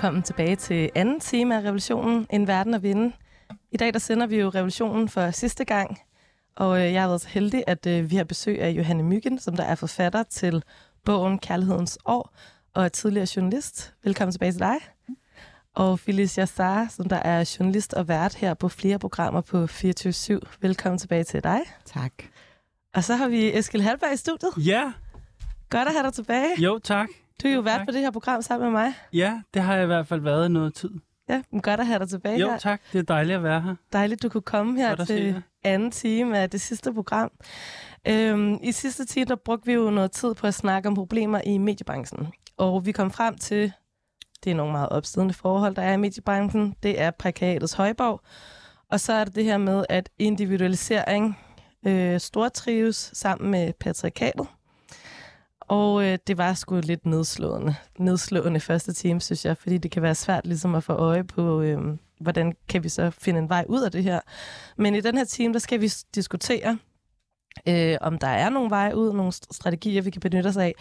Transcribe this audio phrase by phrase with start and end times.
[0.00, 3.12] Velkommen tilbage til anden time af Revolutionen, En Verden at Vinde.
[3.70, 5.98] I dag der sender vi jo Revolutionen for sidste gang,
[6.56, 9.38] og øh, jeg har været så heldig, at øh, vi har besøg af Johanne Myggen,
[9.38, 10.62] som der er forfatter til
[11.04, 12.34] bogen Kærlighedens År,
[12.74, 13.94] og er tidligere journalist.
[14.04, 14.76] Velkommen tilbage til dig.
[15.74, 20.38] Og Phyllis Yassar, som der er journalist og vært her på flere programmer på 24-7.
[20.60, 21.60] Velkommen tilbage til dig.
[21.84, 22.12] Tak.
[22.94, 24.66] Og så har vi Eskil Halberg i studiet.
[24.66, 24.92] Ja.
[25.70, 26.62] Godt at have dig tilbage.
[26.62, 27.08] Jo, tak.
[27.42, 28.94] Du er jo vært på det her program sammen med mig.
[29.12, 30.90] Ja, det har jeg i hvert fald været i noget tid.
[31.28, 32.58] Ja, men godt at have dig tilbage Jo, her.
[32.58, 32.80] tak.
[32.92, 33.74] Det er dejligt at være her.
[33.92, 37.30] Dejligt, du kunne komme her Godt til anden time af det sidste program.
[38.08, 41.40] Øhm, I sidste time, der brugte vi jo noget tid på at snakke om problemer
[41.46, 42.28] i mediebranchen.
[42.56, 43.72] Og vi kom frem til,
[44.44, 46.74] det er nogle meget opstidende forhold, der er i mediebranchen.
[46.82, 48.20] Det er prekariatets højborg.
[48.90, 51.38] Og så er det det her med, at individualisering
[51.86, 54.46] øh, stortrives sammen med patriarkatet.
[55.70, 57.74] Og øh, det var sgu lidt nedslående.
[57.98, 61.60] Nedslående første time, synes jeg, fordi det kan være svært ligesom at få øje på,
[61.60, 61.78] øh,
[62.20, 64.20] hvordan kan vi så finde en vej ud af det her.
[64.76, 66.78] Men i den her time, der skal vi diskutere,
[67.68, 70.74] øh, om der er nogle veje ud, nogle st- strategier, vi kan benytte os af.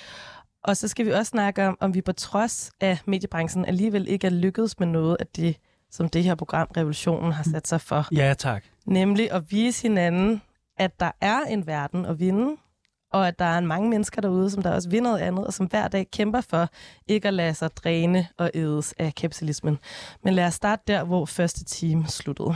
[0.64, 4.28] Og så skal vi også snakke om, om vi på trods af mediebranchen alligevel ikke
[4.28, 5.58] er lykkedes med noget af det,
[5.92, 8.08] som det her program Revolutionen har sat sig for.
[8.12, 8.64] Ja, tak.
[8.86, 10.42] Nemlig at vise hinanden,
[10.78, 12.56] at der er en verden at vinde,
[13.12, 15.66] og at der er mange mennesker derude, som der også vil noget andet, og som
[15.66, 16.68] hver dag kæmper for
[17.08, 19.80] ikke at lade sig dræne og ædes af kapitalismen.
[20.24, 22.56] Men lad os starte der, hvor første time sluttede.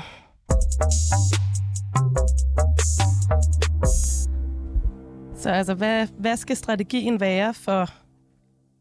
[5.36, 7.90] Så altså, hvad, hvad skal strategien være for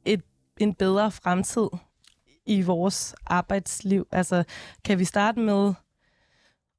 [0.05, 0.23] et,
[0.61, 1.69] en bedre fremtid
[2.47, 4.07] i vores arbejdsliv?
[4.13, 4.45] Altså,
[4.85, 5.75] kan vi starte med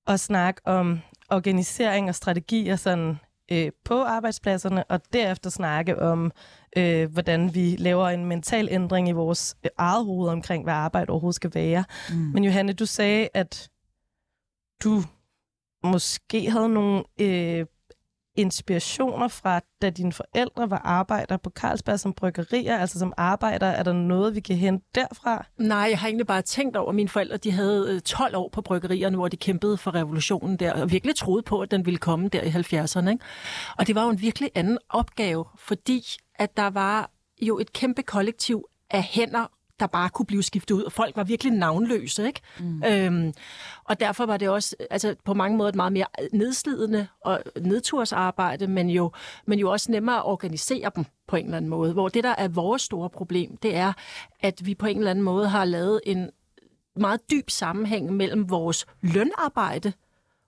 [0.08, 3.20] at snakke om organisering og strategier sådan,
[3.52, 6.32] øh, på arbejdspladserne, og derefter snakke om,
[6.78, 11.10] øh, hvordan vi laver en mental ændring i vores øh, eget hoved omkring, hvad arbejde
[11.10, 11.84] overhovedet skal være.
[12.10, 12.16] Mm.
[12.16, 13.70] Men Johanne, du sagde, at
[14.84, 15.02] du
[15.84, 17.66] måske havde nogle øh,
[18.36, 23.68] inspirationer fra, da dine forældre var arbejder på Carlsberg som bryggerier, altså som arbejder.
[23.68, 25.46] Er der noget, vi kan hente derfra?
[25.58, 28.50] Nej, jeg har egentlig bare tænkt over, at mine forældre de havde øh, 12 år
[28.50, 31.98] på bryggerierne, hvor de kæmpede for revolutionen der, og virkelig troede på, at den ville
[31.98, 33.10] komme der i 70'erne.
[33.10, 33.26] Ikke?
[33.78, 36.04] Og det var jo en virkelig anden opgave, fordi
[36.36, 37.12] at der var
[37.42, 39.52] jo et kæmpe kollektiv af hænder,
[39.84, 42.28] der bare kunne blive skiftet ud, og folk var virkelig navnløse.
[42.28, 42.42] Ikke?
[42.60, 42.84] Mm.
[42.84, 43.34] Øhm,
[43.84, 48.68] og derfor var det også altså, på mange måder et meget mere nedslidende og nedtursarbejde,
[48.68, 49.12] men jo,
[49.46, 51.94] men jo også nemmere at organisere dem på en eller anden måde.
[51.94, 53.94] Hvor det, der er vores store problem, det er,
[54.40, 56.30] at vi på en eller anden måde har lavet en
[56.96, 59.94] meget dyb sammenhæng mellem vores lønarbejde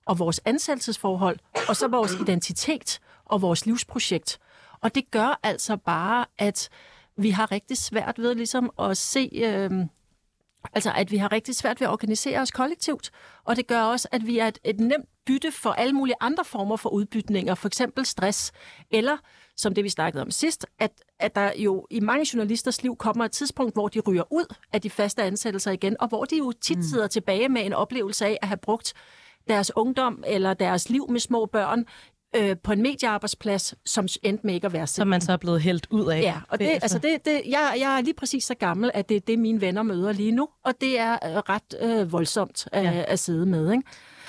[0.06, 4.40] og vores ansættelsesforhold, og så vores identitet og vores livsprojekt.
[4.82, 6.70] Og det gør altså bare, at
[7.18, 9.30] vi har rigtig svært ved ligesom at se...
[9.34, 9.72] Øh,
[10.74, 13.12] Altså, at vi har rigtig svært ved at organisere os kollektivt,
[13.44, 16.46] og det gør også, at vi er et, et nemt bytte for alle mulige andre
[16.46, 18.52] former for udbytninger, for eksempel stress,
[18.92, 19.18] eller
[19.58, 23.26] som det, vi snakkede om sidst, at, at der jo i mange journalisters liv kommer
[23.26, 26.52] et tidspunkt, hvor de ryger ud af de faste ansættelser igen, og hvor de jo
[26.52, 28.94] tit sidder tilbage med en oplevelse af at have brugt
[29.48, 31.86] deres ungdom eller deres liv med små børn
[32.36, 35.62] øh, på en mediearbejdsplads, som endte med ikke at være Som man så er blevet
[35.62, 36.22] hældt ud af.
[36.22, 39.18] Ja, og det, altså det, det, jeg, jeg er lige præcis så gammel, at det
[39.18, 42.84] er det, mine venner møder lige nu, og det er øh, ret øh, voldsomt at,
[42.84, 43.04] Ja.
[43.08, 43.72] at sidde med.
[43.72, 43.84] Ikke?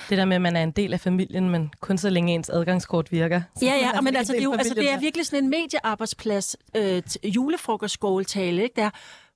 [0.09, 2.49] Det der med, at man er en del af familien, men kun så længe ens
[2.49, 3.41] adgangskort virker.
[3.61, 7.01] Ja, ja, men altså, det er, jo, altså, det er virkelig sådan en mediearbejdsplads, øh,
[7.23, 8.89] julefrokostskåletale, ikke der,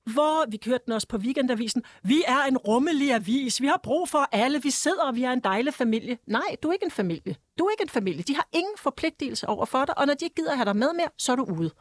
[0.06, 1.84] hvor vi kørte den også på weekendavisen.
[2.04, 3.62] Vi er en rummelig avis.
[3.62, 4.62] Vi har brug for alle.
[4.62, 6.18] Vi sidder, og vi er en dejlig familie.
[6.28, 7.36] Nej, du er ikke en familie.
[7.60, 8.24] Du er ikke en familie.
[8.24, 10.94] De har ingen forpligtelse over for dig, og når de ikke gider have dig med
[10.94, 11.72] mere, så er du ude.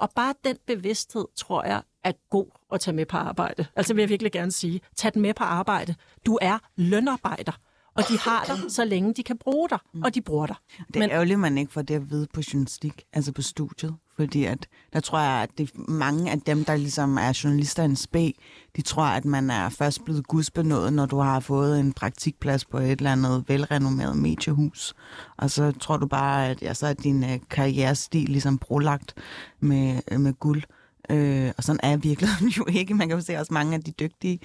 [0.00, 3.66] Og bare den bevidsthed, tror jeg, er god at tage med på arbejde.
[3.76, 5.94] Altså vil jeg virkelig gerne sige, tag den med på arbejde.
[6.26, 7.52] Du er lønarbejder,
[7.96, 10.56] og de har dig, så længe de kan bruge dig, og de bruger dig.
[10.86, 11.10] Det er Men...
[11.10, 13.94] ærgerligt, man ikke får det at vide på journalistik, altså på studiet.
[14.16, 17.86] Fordi at, der tror jeg, at det, mange af dem, der ligesom er journalister i
[17.86, 18.30] en spæ,
[18.76, 22.78] de tror, at man er først blevet gudsbenået, når du har fået en praktikplads på
[22.78, 24.94] et eller andet velrenommeret mediehus.
[25.36, 29.14] Og så tror du bare, at ja, så er din øh, karrierestil ligesom brolagt
[29.60, 30.62] med, øh, med guld.
[31.10, 32.94] Øh, og sådan er virkeligheden jo ikke.
[32.94, 34.38] Man kan jo se også mange af de dygtige,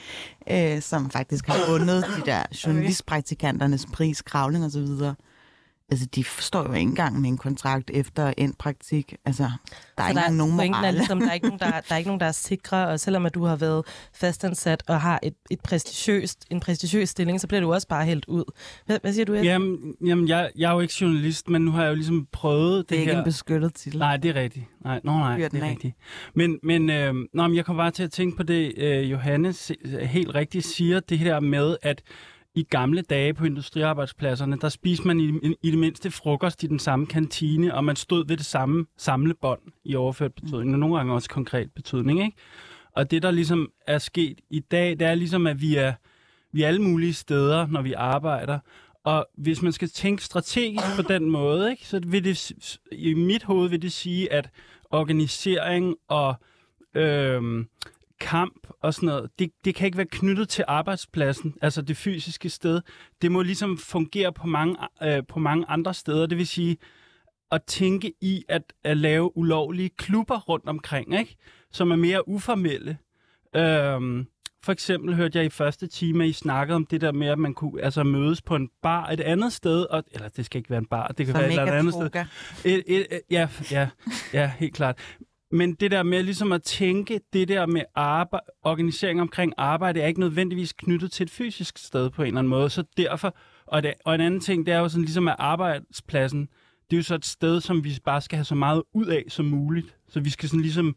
[0.52, 5.16] øh, som faktisk har vundet de der journalistpraktikanternes pris, kravling og så videre.
[5.92, 9.16] Altså, de står jo ikke engang med en kontrakt efter endt praktik.
[9.26, 9.50] Altså, der
[10.04, 11.94] er Så ikke der, engang nogen pointen er ligesom, der er ikke nogen, der, der
[11.94, 15.20] er ikke nogen, der er sikre, og selvom at du har været fastansat og har
[15.24, 18.44] et, et prestigiøst, en prestigiøs stilling, så bliver du også bare hældt ud.
[18.86, 19.42] Hvad, hvad siger du, Ed?
[19.44, 22.78] Jamen, jamen jeg, jeg er jo ikke journalist, men nu har jeg jo ligesom prøvet
[22.78, 23.20] det, Det er ikke her.
[23.20, 24.00] en beskyttet titel.
[24.00, 24.66] Nej, det er rigtigt.
[24.84, 25.70] Nej, no, nej, Fyr det er af.
[25.70, 25.96] rigtigt.
[26.36, 29.72] Men, men, øh, nå, men jeg kommer bare til at tænke på det, øh, Johannes
[30.02, 32.02] helt rigtigt siger, det her med, at
[32.56, 36.80] i gamle dage på industriarbejdspladserne, der spiste man i, i det mindste frokost i den
[36.80, 41.14] samme kantine, og man stod ved det samme samlebånd i overført betydning, og nogle gange
[41.14, 42.24] også konkret betydning.
[42.26, 42.38] Ikke?
[42.96, 45.94] Og det, der ligesom er sket i dag, det er ligesom, at vi er,
[46.52, 48.60] vi er alle mulige steder, når vi arbejder.
[49.04, 53.44] Og hvis man skal tænke strategisk på den måde, ikke, så vil det, i mit
[53.44, 54.50] hoved vil det sige, at
[54.90, 56.36] organisering og
[56.96, 57.66] øh,
[58.22, 62.50] kamp og sådan noget, det, det kan ikke være knyttet til arbejdspladsen, altså det fysiske
[62.50, 62.82] sted.
[63.22, 66.26] Det må ligesom fungere på mange, øh, på mange andre steder.
[66.26, 66.78] Det vil sige
[67.52, 71.36] at tænke i at, at lave ulovlige klubber rundt omkring, ikke?
[71.72, 72.98] som er mere uformelle.
[73.56, 74.28] Øhm,
[74.64, 77.40] for eksempel hørte jeg i første time, at I snakkede om det der med, at
[77.40, 80.70] man kunne altså, mødes på en bar et andet sted, og, eller det skal ikke
[80.70, 82.26] være en bar, det kan Som være et eller er andet sted.
[82.66, 83.90] Et, et, et, ja, ja,
[84.34, 85.00] ja, helt klart.
[85.52, 90.08] Men det der med ligesom at tænke, det der med arbejde, organisering omkring arbejde, er
[90.08, 92.70] ikke nødvendigvis knyttet til et fysisk sted på en eller anden måde.
[92.70, 96.50] Så derfor, og, det, og en anden ting, det er jo sådan ligesom, at arbejdspladsen,
[96.90, 99.24] det er jo så et sted, som vi bare skal have så meget ud af
[99.28, 99.96] som muligt.
[100.10, 100.96] Så vi skal sådan ligesom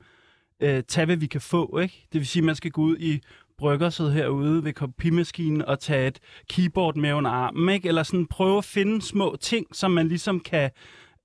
[0.61, 2.07] øh, tage, hvad vi kan få, ikke?
[2.13, 3.21] Det vil sige, at man skal gå ud i
[3.59, 6.19] bryggersædet herude ved kopimaskinen og tage et
[6.51, 7.89] keyboard med under armen, ikke?
[7.89, 10.71] Eller sådan prøve at finde små ting, som man ligesom kan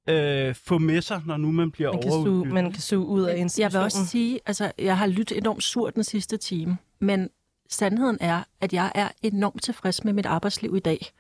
[0.09, 3.23] øh, få med sig, når nu man bliver Man kan, suge, man kan suge ud
[3.23, 7.29] af Jeg vil også sige, altså, jeg har lyttet enormt surt den sidste time, men
[7.69, 11.11] sandheden er, at jeg er enormt tilfreds med mit arbejdsliv i dag.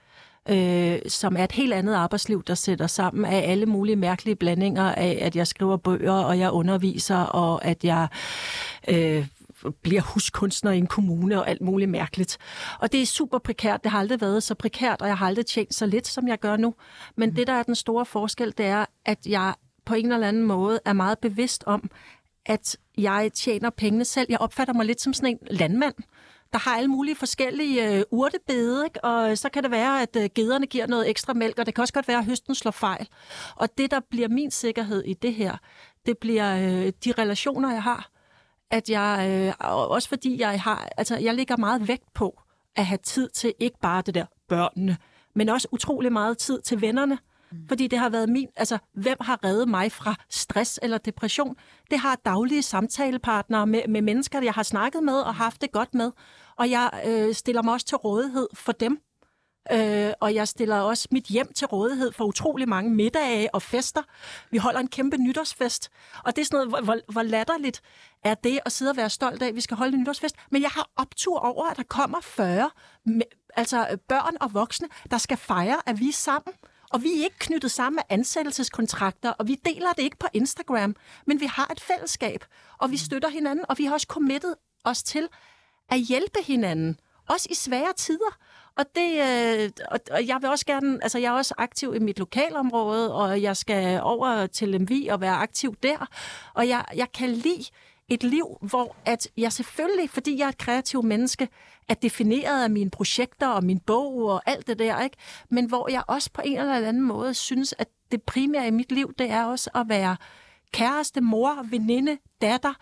[0.49, 4.91] Øh, som er et helt andet arbejdsliv, der sætter sammen af alle mulige mærkelige blandinger
[4.91, 8.07] af, at jeg skriver bøger, og jeg underviser, og at jeg
[8.87, 9.27] øh,
[9.81, 12.37] bliver huskunstner i en kommune og alt muligt mærkeligt.
[12.79, 13.83] Og det er super prekært.
[13.83, 16.39] Det har aldrig været så prekært, og jeg har aldrig tjent så lidt, som jeg
[16.39, 16.75] gør nu.
[17.17, 19.53] Men det, der er den store forskel, det er, at jeg
[19.85, 21.89] på en eller anden måde er meget bevidst om,
[22.45, 24.27] at jeg tjener pengene selv.
[24.29, 25.95] Jeg opfatter mig lidt som sådan en landmand,
[26.53, 29.03] der har alle mulige forskellige øh, urtebede, ikke?
[29.03, 31.81] og så kan det være, at øh, gederne giver noget ekstra mælk, og det kan
[31.81, 33.07] også godt være, at høsten slår fejl.
[33.55, 35.57] Og det, der bliver min sikkerhed i det her,
[36.05, 38.09] det bliver øh, de relationer, jeg har.
[38.71, 42.41] At jeg, øh, og også fordi jeg har, altså jeg lægger meget vægt på
[42.75, 44.97] at have tid til ikke bare det der børnene,
[45.35, 47.17] men også utrolig meget tid til vennerne.
[47.67, 51.55] Fordi det har været min, altså hvem har reddet mig fra stress eller depression?
[51.91, 55.93] Det har daglige samtalepartnere med, med mennesker, jeg har snakket med og haft det godt
[55.93, 56.11] med.
[56.55, 58.99] Og jeg øh, stiller mig også til rådighed for dem.
[59.71, 64.01] Øh, og jeg stiller også mit hjem til rådighed for utrolig mange middage og fester.
[64.51, 65.89] Vi holder en kæmpe nytårsfest.
[66.23, 67.81] Og det er sådan noget, hvor, hvor, latterligt
[68.23, 70.35] er det at sidde og være stolt af, at vi skal holde en nytårsfest.
[70.51, 72.69] Men jeg har optur over, at der kommer 40
[73.55, 76.53] altså børn og voksne, der skal fejre, at vi er sammen.
[76.91, 80.95] Og vi er ikke knyttet sammen af ansættelseskontrakter, og vi deler det ikke på Instagram,
[81.25, 82.45] men vi har et fællesskab,
[82.77, 85.27] og vi støtter hinanden, og vi har også committet os til
[85.89, 88.37] at hjælpe hinanden, også i svære tider.
[88.79, 91.99] Og, det, øh, og, og jeg vil også gerne, altså jeg er også aktiv i
[91.99, 96.09] mit lokalområde, og jeg skal over til Lemvi og være aktiv der.
[96.53, 97.65] Og jeg, jeg kan lide
[98.09, 101.49] et liv, hvor at jeg selvfølgelig, fordi jeg er et kreativt menneske,
[101.89, 105.17] er defineret af mine projekter og min bog og alt det der, ikke?
[105.49, 108.91] men hvor jeg også på en eller anden måde synes, at det primære i mit
[108.91, 110.17] liv, det er også at være
[110.71, 112.73] kæreste, mor, veninde, datter,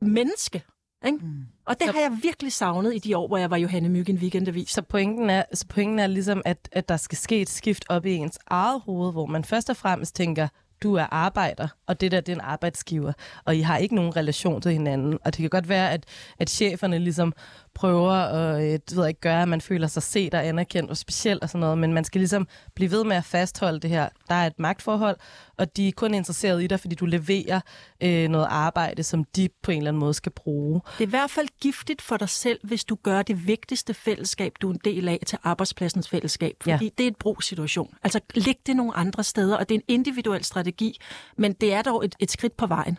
[0.00, 0.62] menneske.
[1.06, 1.18] Ikke?
[1.18, 1.46] Mm.
[1.66, 4.16] Og det har jeg virkelig savnet i de år, hvor jeg var Johanne Myg en
[4.16, 4.70] weekendavis.
[4.70, 8.06] Så pointen er, så pointen er ligesom, at, at der skal ske et skift op
[8.06, 10.48] i ens eget hoved, hvor man først og fremmest tænker,
[10.82, 13.12] du er arbejder, og det der, det er en arbejdsgiver,
[13.44, 15.18] og I har ikke nogen relation til hinanden.
[15.24, 16.04] Og det kan godt være, at,
[16.38, 17.32] at cheferne ligesom
[17.74, 21.42] prøver at øh, ved ikke, gøre, at man føler sig set og anerkendt og specielt
[21.42, 24.08] og sådan noget, men man skal ligesom blive ved med at fastholde det her.
[24.28, 25.16] Der er et magtforhold,
[25.58, 27.60] og de er kun interesseret i dig, fordi du leverer
[28.02, 30.80] øh, noget arbejde, som de på en eller anden måde skal bruge.
[30.98, 34.52] Det er i hvert fald giftigt for dig selv, hvis du gør det vigtigste fællesskab,
[34.60, 36.56] du er en del af, til arbejdspladsens fællesskab.
[36.60, 36.90] Fordi Ja.
[36.98, 37.94] det er et brugssituation.
[38.02, 41.00] Altså læg det nogle andre steder, og det er en individuel strategi,
[41.38, 42.98] men det er dog et, et skridt på vejen.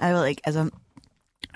[0.00, 0.70] Ej, Jeg ved ikke, altså...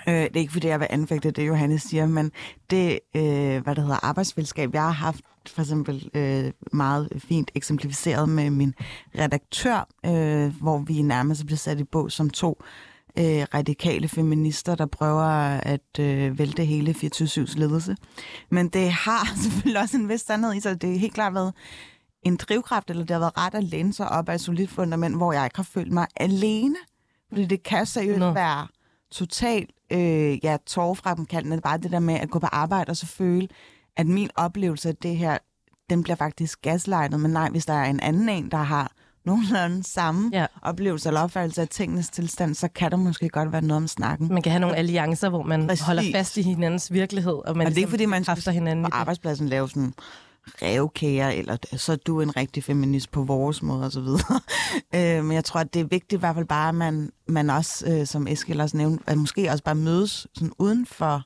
[0.07, 2.31] Øh, det er ikke, fordi jeg vil anfægte det, Johannes siger, men
[2.69, 8.29] det, øh, hvad det hedder, arbejdsfællesskab, jeg har haft for eksempel øh, meget fint eksemplificeret
[8.29, 8.73] med min
[9.19, 12.63] redaktør, øh, hvor vi nærmest bliver sat i bog som to
[13.17, 15.23] øh, radikale feminister, der prøver
[15.59, 17.95] at øh, vælte hele 24-7's ledelse.
[18.49, 20.81] Men det har selvfølgelig også en vis sandhed i sig.
[20.81, 21.53] Det er helt klart været
[22.23, 25.15] en drivkraft, eller det har været ret at læne sig op af et solidt fundament,
[25.15, 26.75] hvor jeg ikke har følt mig alene.
[27.29, 28.31] Fordi det kan seriøst Nå.
[28.31, 28.67] være
[29.15, 33.47] totalt øh, ja, tårfremkaldende, bare det der med at gå på arbejde og så føle,
[33.97, 35.37] at min oplevelse af det her,
[35.89, 37.19] den bliver faktisk gaslightet.
[37.19, 38.91] Men nej, hvis der er en anden en, der har
[39.25, 40.45] nogenlunde samme Ja.
[40.61, 44.27] oplevelse eller opfattelse af tingenes tilstand, så kan der måske godt være noget om snakken.
[44.27, 45.85] Man kan have nogle alliancer, hvor man Præcis.
[45.85, 48.85] holder fast i hinandens virkelighed, og man Og det er ikke, fordi man skal hinanden.
[48.85, 49.93] på arbejdspladsen lave sådan
[50.61, 54.39] revkager, eller så er du en rigtig feminist på vores måde, og så videre.
[54.95, 57.49] øh, men jeg tror, at det er vigtigt i hvert fald bare, at man, man
[57.49, 61.23] også, øh, som Eskild også nævnte, at måske også bare mødes sådan uden for,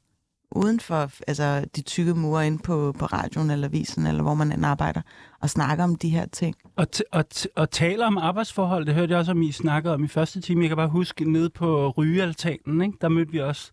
[0.51, 4.51] uden for altså, de tykke mure inde på, på radioen eller avisen, eller hvor man
[4.51, 5.01] end arbejder,
[5.41, 6.55] og snakker om de her ting.
[6.75, 9.93] Og, t- og, t- og taler om arbejdsforhold, det hørte jeg også om, I snakkede
[9.93, 10.61] om i første time.
[10.61, 12.97] Jeg kan bare huske, nede på rygealtanen, ikke?
[13.01, 13.71] der mødte vi også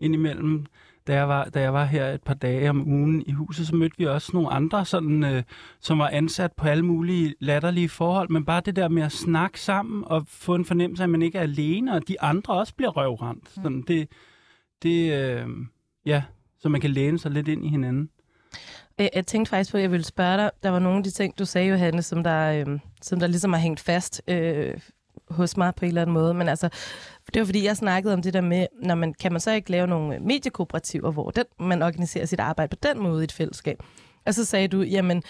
[0.00, 0.66] indimellem,
[1.06, 3.76] da jeg, var, da jeg var her et par dage om ugen i huset, så
[3.76, 5.42] mødte vi også nogle andre, sådan, øh,
[5.80, 9.60] som var ansat på alle mulige latterlige forhold, men bare det der med at snakke
[9.60, 12.74] sammen og få en fornemmelse af, at man ikke er alene, og de andre også
[12.74, 13.50] bliver røvrendt.
[13.50, 14.08] Sådan, det,
[14.82, 15.46] det, øh,
[16.06, 16.22] ja,
[16.60, 18.10] så man kan læne sig lidt ind i hinanden.
[19.00, 20.50] Øh, Jeg tænkte faktisk på, at jeg ville spørge dig.
[20.62, 23.52] Der var nogle af de ting, du sagde, Johanne, som der, øh, som der ligesom
[23.52, 24.74] har hængt fast øh,
[25.32, 26.34] hos mig på en eller anden måde.
[26.34, 26.68] Men altså,
[27.34, 29.70] det var fordi, jeg snakkede om det der med, når man, kan man så ikke
[29.70, 33.82] lave nogle mediekooperativer, hvor den, man organiserer sit arbejde på den måde i et fællesskab?
[34.26, 35.22] Og så sagde du, jamen,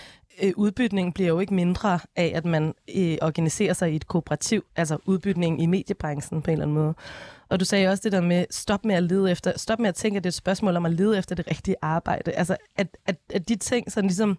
[0.43, 4.65] øh, udbytningen bliver jo ikke mindre af, at man øh, organiserer sig i et kooperativ,
[4.77, 6.95] altså udbytningen i mediebranchen på en eller anden måde.
[7.49, 9.95] Og du sagde også det der med, stop med at lede efter, stop med at
[9.95, 12.33] tænke, at det er et spørgsmål om at lede efter det rigtige arbejde.
[12.33, 14.39] Altså, at, at, at de ting sådan ligesom,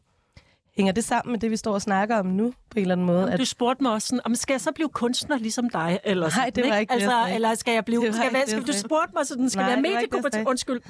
[0.76, 3.08] hænger det sammen med det, vi står og snakker om nu, på en eller anden
[3.08, 3.20] måde?
[3.20, 6.00] Jamen, At, Du spurgte mig også sådan, om skal jeg så blive kunstner ligesom dig?
[6.04, 7.36] Eller Nej, sådan, det var ikke jeg altså.
[7.36, 8.06] Eller skal jeg blive...
[8.06, 10.48] Det Skal, ikke det, skal, du spurgte mig sådan, skal Nej, være ikke sagde.
[10.48, 10.82] Undskyld.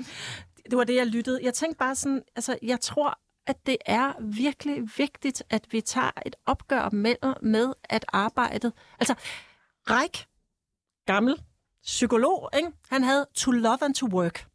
[0.69, 1.39] Det var det, jeg lyttede.
[1.43, 6.11] Jeg tænkte bare sådan, altså, jeg tror, at det er virkelig vigtigt, at vi tager
[6.25, 8.73] et opgør med, med at arbejdet...
[8.99, 9.15] Altså,
[9.89, 10.25] Reich,
[11.05, 11.41] gammel
[11.83, 12.71] psykolog, ikke?
[12.89, 14.47] han havde to love and to work.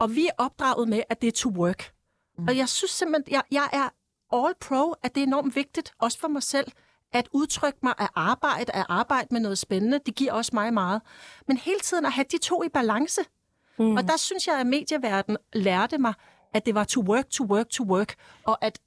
[0.00, 1.92] Og vi er opdraget med, at det er to work.
[2.38, 2.44] Mm.
[2.48, 3.88] Og jeg synes simpelthen, jeg, jeg er
[4.34, 6.72] all pro, at det er enormt vigtigt, også for mig selv,
[7.12, 10.00] at udtrykke mig af arbejde, at arbejde med noget spændende.
[10.06, 11.02] Det giver også mig meget.
[11.48, 13.20] Men hele tiden at have de to i balance.
[13.78, 13.96] Mm.
[13.96, 16.14] Og der synes jeg, at medieverdenen lærte mig,
[16.54, 18.14] at det var to work, to work, to work.
[18.44, 18.78] Og at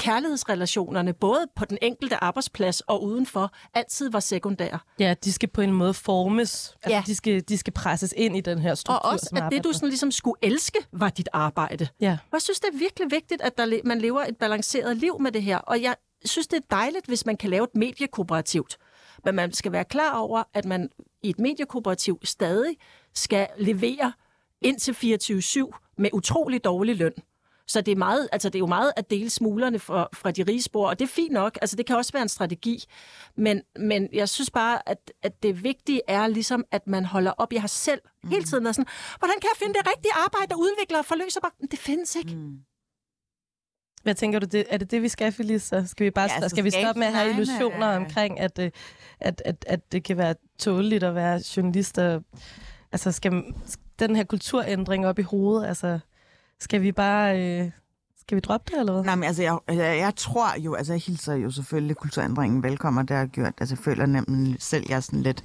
[0.00, 4.78] kærlighedsrelationerne, både på den enkelte arbejdsplads og udenfor, altid var sekundære.
[4.98, 6.76] ja, de skal på en måde formes.
[6.82, 7.02] Altså, Ja.
[7.06, 8.98] de, skal, de skal presses ind i den her struktur.
[8.98, 11.88] Og også, at det, du sådan ligesom skulle elske, var dit arbejde.
[12.00, 12.12] Ja.
[12.12, 15.32] Og jeg synes, det er virkelig vigtigt, at der, man lever et balanceret liv med
[15.32, 15.58] det her.
[15.58, 18.76] Og jeg synes, det er dejligt, hvis man kan lave et mediekooperativt.
[19.24, 20.88] Men man skal være klar over, at man
[21.22, 22.76] i et mediekooperativ stadig
[23.14, 24.12] skal levere
[24.62, 27.12] indtil 24-7 med utrolig dårlig løn.
[27.70, 30.42] Så det er, meget, altså det er jo meget at dele smuglerne fra, fra de
[30.42, 31.58] rige spor, og det er fint nok.
[31.62, 32.84] Altså det kan også være en strategi.
[33.36, 37.52] Men, men jeg synes bare, at, at det vigtige er ligesom, at man holder op.
[37.52, 38.30] Jeg har selv mm.
[38.30, 41.40] hele tiden været sådan, hvordan kan jeg finde det rigtige arbejde, der udvikler og forløser
[41.42, 41.50] mig?
[41.60, 42.34] Men det findes ikke.
[42.34, 42.58] Mm.
[44.02, 45.84] Hvad tænker du, det, er det det, vi skal, Felicia?
[45.86, 48.40] Skal vi, bare, Ja, ja, altså, skal vi stoppe med at have illusioner tegne- omkring,
[48.40, 48.70] at, øh,
[49.20, 51.98] at, at, at det kan være tåligt at være journalist?
[51.98, 52.22] Og,
[52.92, 53.32] altså, skal
[53.98, 55.98] den her kulturændring op i hovedet, altså,
[56.60, 57.40] skal vi bare...
[57.40, 57.70] Øh,
[58.30, 59.04] skal vi droppe det, eller hvad?
[59.04, 63.06] Nej, men altså, jeg, jeg, jeg tror jo, altså jeg hilser jo selvfølgelig kulturændringen velkommen,
[63.06, 63.52] det har gjort.
[63.60, 65.44] Altså jeg føler nemlig selv, jeg er sådan lidt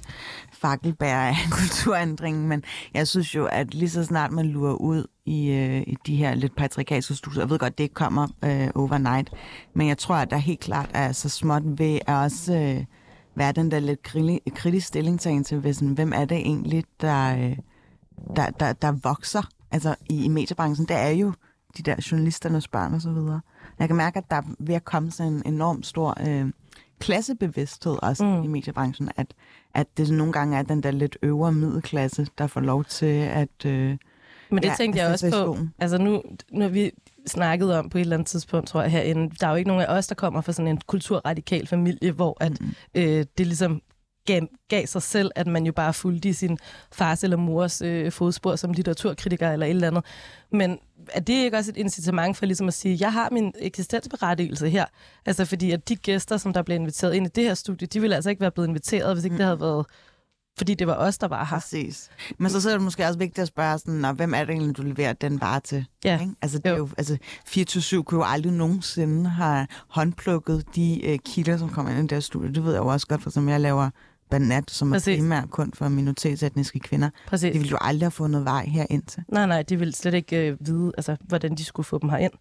[0.52, 5.50] fakkelbærer af kulturændringen, men jeg synes jo, at lige så snart man lurer ud i,
[5.50, 9.30] øh, i de her lidt patriarkalske studier, jeg ved godt, det ikke kommer øh, overnight,
[9.74, 12.84] men jeg tror, at der helt klart er så småt ved at også øh,
[13.34, 14.02] være den der lidt
[14.54, 17.56] kritisk stillingtagen til, hvad sådan, hvem er det egentlig, der, øh,
[18.36, 20.88] der, der, der vokser altså i, i mediebranchen.
[20.88, 21.32] Det er jo
[21.78, 23.40] de der journalisternes børn og så videre.
[23.78, 26.52] Jeg kan mærke, at der er ved at komme sådan en enormt stor øh,
[26.98, 28.42] klassebevidsthed også mm.
[28.42, 29.34] i mediebranchen, at,
[29.74, 33.64] at det nogle gange er den der lidt øvre middelklasse, der får lov til at...
[33.66, 33.96] Øh,
[34.50, 35.58] Men det Ja, tænkte jeg også på.
[35.78, 36.90] Altså nu, når vi
[37.26, 39.82] snakkede om på et eller andet tidspunkt, tror jeg, herinde, der er jo ikke nogen
[39.82, 42.66] af os, der kommer fra sådan en kulturradikal familie, hvor at, mm.
[42.94, 43.82] øh, det ligesom
[44.26, 46.58] gav, gav sig selv, at man jo bare fulgte i sin
[46.92, 50.04] fars eller mors øh, fodspor som litteraturkritiker eller et eller andet.
[50.52, 50.78] Men
[51.12, 54.84] er det ikke også et incitament for ligesom at sige, jeg har min eksistensberettigelse her?
[55.26, 58.00] Altså fordi, at de gæster, som der blev inviteret ind i det her studie, de
[58.00, 59.38] ville altså ikke være blevet inviteret, hvis ikke mm.
[59.38, 59.86] det havde været,
[60.58, 61.58] fordi det var os, der var her.
[61.58, 62.10] Præcis.
[62.38, 64.50] Men så, så er det måske også vigtigt at spørge, sådan, Nå, hvem er det
[64.50, 65.86] egentlig, du leverer den vare til?
[66.04, 66.20] Ja.
[66.20, 66.32] Ikke?
[66.42, 66.76] Altså, det er Jo.
[66.76, 67.18] jo, altså
[67.48, 72.12] 24-7 kunne jo aldrig nogensinde have håndplukket de øh, kilder, som kommer ind i det
[72.12, 72.52] her studie.
[72.54, 73.90] Det ved jeg jo også godt, for som jeg laver
[74.30, 75.18] Banat, som er Præcis.
[75.18, 77.10] primært kun for minoritetsetniske kvinder.
[77.26, 77.52] Præcis.
[77.52, 79.22] De ville jo aldrig have fundet vej herind til.
[79.28, 82.32] Nej, nej, de ville slet ikke øh, vide, altså, hvordan de skulle få dem herind.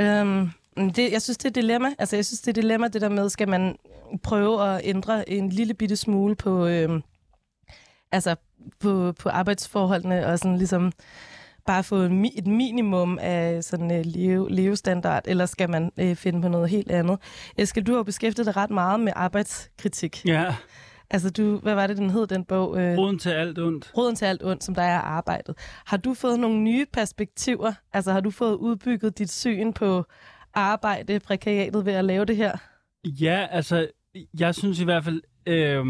[0.00, 0.50] Øhm,
[0.90, 1.88] Det, jeg synes, det er et dilemma.
[1.98, 3.76] Altså, jeg synes, det er et dilemma, det der med, skal man
[4.22, 7.02] prøve at ændre en lille bitte smule på, øhm,
[8.12, 8.36] altså,
[8.80, 10.92] på, på arbejdsforholdene, og sådan ligesom
[11.66, 16.42] bare få en, et minimum af sådan øh, leve, levestandard, eller skal man øh, finde
[16.42, 17.18] på noget helt andet?
[17.58, 20.22] Eskild, du har beskæftiget dig ret meget med arbejdskritik.
[20.26, 20.54] Ja,
[21.12, 22.80] Altså, du, hvad var det, den hed, den bog?
[22.80, 23.92] Øh, roden til alt ondt.
[23.96, 25.54] Roden til alt ondt, som der er arbejdet.
[25.86, 27.72] Har du fået nogle nye perspektiver?
[27.92, 30.04] Altså, har du fået udbygget dit syn på
[30.54, 32.56] arbejde, prekariatet ved at lave det her?
[33.04, 33.88] Ja, altså,
[34.38, 35.84] jeg synes i hvert fald, øh,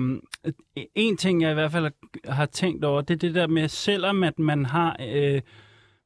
[0.95, 1.91] en ting, jeg i hvert fald
[2.25, 5.41] har tænkt over, det er det der med, selvom at man har, øh,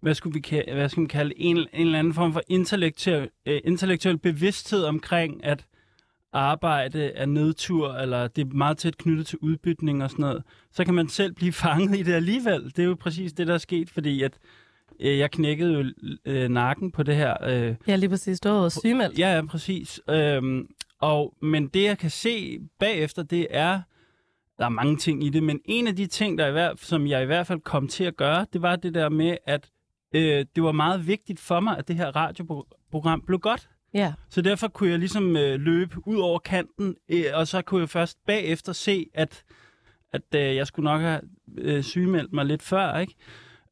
[0.00, 3.60] hvad, skulle vi, hvad skal man kalde, en, en eller anden form for intellektuel, øh,
[3.64, 5.66] intellektuel bevidsthed omkring, at
[6.32, 10.42] arbejde er nedtur, eller det er meget tæt knyttet til udbytning og sådan noget,
[10.72, 12.64] så kan man selv blive fanget i det alligevel.
[12.64, 14.38] Det er jo præcis det, der er sket, fordi at
[15.00, 15.84] øh, jeg knækkede jo
[16.24, 18.40] øh, nakken på det her øh, Ja, lige præcis.
[18.40, 19.18] Du været sygemeldt.
[19.18, 20.00] Ja, ja, præcis.
[20.10, 20.68] Øhm,
[21.00, 23.80] og, men det, jeg kan se bagefter, det er,
[24.58, 27.06] der er mange ting i det, men en af de ting, der i hvert, som
[27.06, 29.70] jeg i hvert fald kom til at gøre, det var det der med, at
[30.12, 33.68] øh, det var meget vigtigt for mig, at det her radioprogram blev godt.
[33.96, 34.12] Ja.
[34.30, 37.88] Så derfor kunne jeg ligesom øh, løbe ud over kanten, øh, og så kunne jeg
[37.88, 39.42] først bagefter se, at,
[40.12, 41.20] at øh, jeg skulle nok have
[41.58, 43.14] øh, sygemeldt mig lidt før, ikke?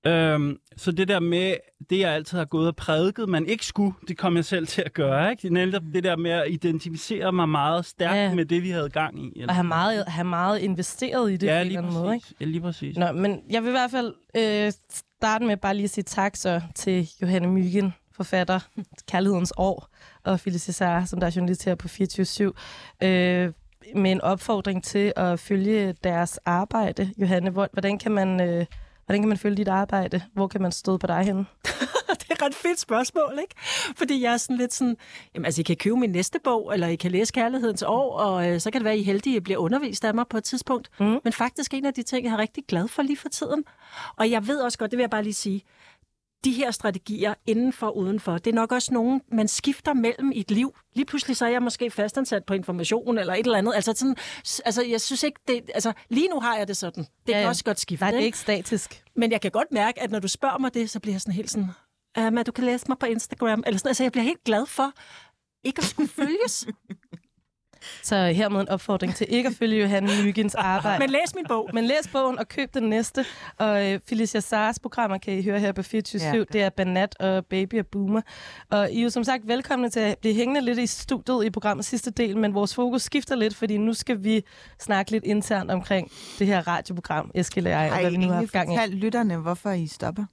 [0.07, 1.55] Øhm, så det der med,
[1.91, 4.83] det jeg altid har gået og prædiket, man ikke skulle, det kom jeg selv til
[4.87, 5.43] at gøre, ikke?
[5.43, 8.35] Det netop det der med at identificere mig meget stærkt Ja.
[8.35, 9.45] med det, vi havde gang i.
[9.49, 12.27] Og have meget, have meget investeret i det ja, på en eller anden måde, ikke?
[12.41, 12.97] Ja, lige præcis.
[12.97, 16.37] Nå, men jeg vil i hvert fald øh, starte med bare lige at sige tak
[16.37, 18.61] så til Johanne Myggen, forfatter
[19.11, 19.89] Kærlighedens År,
[20.25, 23.53] og Phyllis Cesar, som der er journalist her på 24-7, øh,
[23.95, 27.11] med en opfordring til at følge deres arbejde.
[27.19, 28.41] Johanne, hvor- hvordan kan man...
[28.41, 28.67] Øh,
[29.07, 30.23] Hvordan kan man følge dit arbejde?
[30.33, 31.39] Hvor kan man støde på dig henne?
[32.09, 33.55] det er et ret fedt spørgsmål, ikke?
[33.97, 34.97] Fordi jeg er sådan lidt sådan,
[35.35, 38.49] jamen altså, I kan købe min næste bog, eller I kan læse Kærlighedens År, og
[38.51, 40.91] øh, så kan det være, at I heldige, bliver undervist af mig på et tidspunkt.
[41.01, 41.19] Mm.
[41.25, 43.65] Men faktisk en af de ting, jeg er rigtig glad for lige for tiden.
[44.17, 45.63] Og jeg ved også godt, det vil jeg bare lige sige,
[46.45, 50.41] de her strategier indenfor og udenfor, det er nok også nogen, man skifter mellem i
[50.41, 50.77] et liv.
[50.95, 53.75] Lige pludselig så er jeg måske fastansat på information eller et eller andet.
[53.75, 54.17] Altså, sådan,
[54.65, 57.03] altså jeg synes ikke, det, altså lige nu har jeg det sådan.
[57.03, 57.49] Det Ja, kan ja.
[57.49, 58.05] også godt skifte.
[58.05, 58.39] Nej, det er ikke?
[58.39, 59.03] statisk.
[59.17, 61.35] Men jeg kan godt mærke, at når du spørger mig det, så bliver jeg sådan
[61.35, 61.69] helt sådan,
[62.29, 63.63] um, at du kan læse mig på Instagram.
[63.67, 64.93] Eller sådan, altså, jeg bliver helt glad for
[65.65, 66.67] ikke at skulle følges.
[68.03, 70.99] Så hermed en opfordring til ikke at følge Johanne Myggens arbejde.
[70.99, 71.71] Men læs min bog.
[71.75, 73.25] Men læs bogen og køb den næste.
[73.59, 76.45] Og øh, Felicia Sars programmer kan I høre her på 24 Ja.
[76.53, 78.21] Det er Banat og Baby og Boomer.
[78.71, 81.51] Og I er jo som sagt velkomne til at blive hængende lidt i studiet i
[81.51, 84.43] programmets sidste del, men vores fokus skifter lidt, fordi nu skal vi
[84.81, 88.17] snakke lidt internt omkring det her radioprogram, Eskild og jeg, og Har I hvad vi
[88.17, 88.95] nu har egentlig haft gang i.
[88.95, 90.25] lytterne, hvorfor I stopper?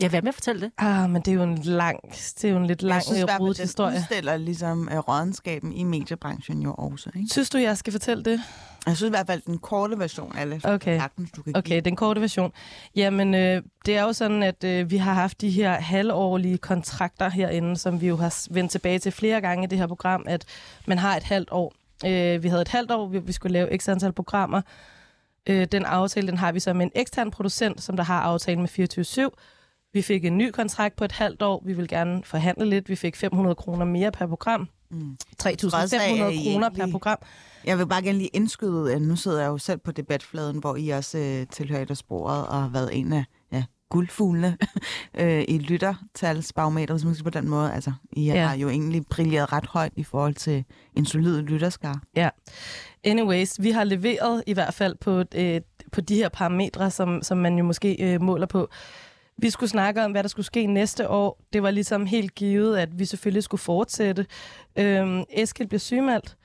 [0.00, 0.70] Ja, hvad med at fortælle det?
[0.78, 3.40] Ah, men det er jo en lang, det er jo en lidt lang, jeg synes
[3.40, 3.96] rodet historie.
[3.96, 7.10] udstiller ligesom uh, rådenskaben i mediebranchen jo også.
[7.16, 7.28] Ikke?
[7.32, 8.40] Synes du, jeg skal fortælle det?
[8.86, 10.98] Jeg synes i hvert fald, den korte version af det, Okay.
[10.98, 12.52] sagtens, du kan Okay, den korte version.
[12.96, 17.28] Jamen, øh, det er jo sådan, at øh, vi har haft de her halvårlige kontrakter
[17.30, 20.44] herinde, som vi jo har vendt tilbage til flere gange i det her program, at
[20.86, 21.74] man har et halvt år.
[22.06, 24.60] Øh, vi havde et halvt år, vi, vi skulle lave x antal programmer.
[25.46, 28.60] Øh, den aftale, den har vi så med en ekstern producent, som der har aftalen
[28.60, 29.55] med 24-7.
[29.96, 31.62] Vi fik en ny kontrakt på et halvt år.
[31.66, 32.88] Vi vil gerne forhandle lidt.
[32.88, 34.68] Vi fik 500 kroner mere per program.
[34.90, 35.16] Mm.
[35.42, 37.18] 3.500 trods af, at I kroner per program.
[37.64, 40.76] Jeg vil bare gerne lige indskyde, at nu sidder jeg jo selv på debatfladen, hvor
[40.76, 44.56] I også øh, tilhører et af sporet og har været en af ja, guldfuglene
[45.20, 47.72] øh, i lyttertalsbarometer, hvis man skal på den måde.
[47.72, 48.46] Altså, I Ja.
[48.46, 50.64] har jo egentlig brilleret ret højt i forhold til
[50.96, 52.00] en solid lytterskar.
[53.04, 55.60] Anyways, vi har leveret i hvert fald på, øh,
[55.92, 58.68] på de her parametre, som, som man jo måske øh, måler på.
[59.38, 61.40] Vi skulle snakke om, hvad der skulle ske næste år.
[61.52, 64.26] Det var ligesom helt givet, at vi selvfølgelig skulle fortsætte.
[64.78, 66.36] Øhm, Eskild bliver sygemeldt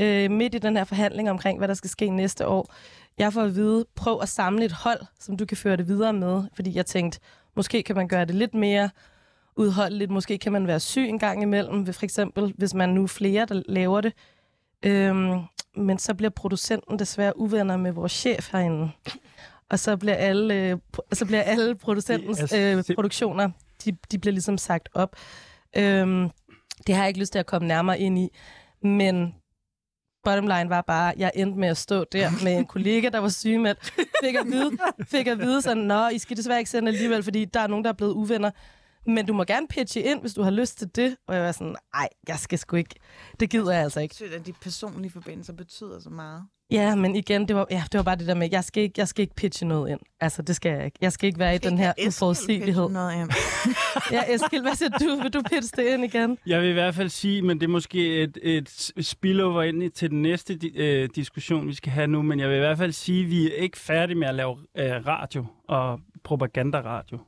[0.00, 2.74] øh, midt i den her forhandling omkring, hvad der skal ske næste år.
[3.18, 6.12] Jeg får at vide, prøv at samle et hold, som du kan føre det videre
[6.12, 6.42] med.
[6.54, 7.20] Fordi jeg tænkte,
[7.56, 8.90] måske kan man gøre det lidt mere
[9.56, 10.10] udholdeligt.
[10.10, 13.46] Måske kan man være syg en gang imellem, for eksempel, hvis man nu er flere,
[13.46, 14.12] der laver det.
[14.82, 15.40] Øhm,
[15.76, 18.90] men så bliver producenten desværre uvenner med vores chef herinde.
[19.74, 20.78] Og så bliver alle, øh,
[21.12, 23.50] så bliver alle producentens øh, produktioner,
[23.84, 25.16] de, de bliver ligesom sagt op.
[25.76, 26.30] Øhm,
[26.86, 28.28] det har jeg ikke lyst til at komme nærmere ind i.
[28.82, 29.34] Men
[30.24, 33.18] bottom line var bare, at jeg endte med at stå der med en kollega, der
[33.18, 33.84] var sygemeldt.
[34.24, 34.70] Fik at vide,
[35.06, 37.84] fik at vide sådan, nå, I skal desværre ikke sende alligevel, fordi der er nogen,
[37.84, 38.50] der er blevet uvenner.
[39.06, 41.16] Men du må gerne pitche ind, hvis du har lyst til det.
[41.26, 42.94] Og jeg var sådan, nej, jeg skal sgu ikke.
[43.40, 44.16] Det gider jeg altså ikke.
[44.20, 46.42] Jeg synes, at de personlige forbindelser betyder så meget.
[46.70, 48.94] Ja, men igen, det var, ja, det var bare det der med, jeg skal, ikke,
[48.98, 50.00] jeg skal ikke pitche noget ind.
[50.20, 50.98] Altså, det skal jeg ikke.
[51.00, 52.88] Jeg skal ikke være i den her uforudsigelighed.
[52.90, 53.30] Noget ind.
[54.12, 55.22] Ja, Eskild, hvad siger du?
[55.22, 56.38] Vil du pitche det ind igen?
[56.46, 59.88] Jeg vil i hvert fald sige, men det er måske et, et spillover ind i-
[59.88, 62.78] til den næste di- øh, diskussion, vi skal have nu, men jeg vil i hvert
[62.78, 67.18] fald sige, at vi er ikke færdige med at lave øh, radio og propagandaradio.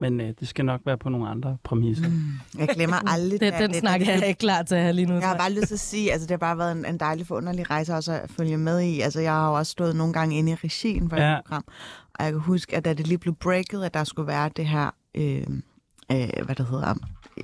[0.00, 2.08] Men øh, det skal nok være på nogle andre præmisser.
[2.08, 2.32] Mm.
[2.58, 3.60] Jeg glemmer aldrig Den, det.
[3.60, 5.14] den det- snak er jeg ikke klar til at have lige nu.
[5.14, 7.26] Jeg har bare lyst til at sige, altså det har bare været en, en dejlig
[7.26, 9.00] forunderlig rejse også at følge med i.
[9.00, 11.38] Altså jeg har jo også stået nogle gange inde i regien for Ja.
[11.38, 11.64] et program,
[12.18, 14.66] og jeg kan huske, at da det lige blev breaket, at der skulle være det
[14.66, 15.46] her, øh,
[16.12, 16.94] øh, hvad det hedder,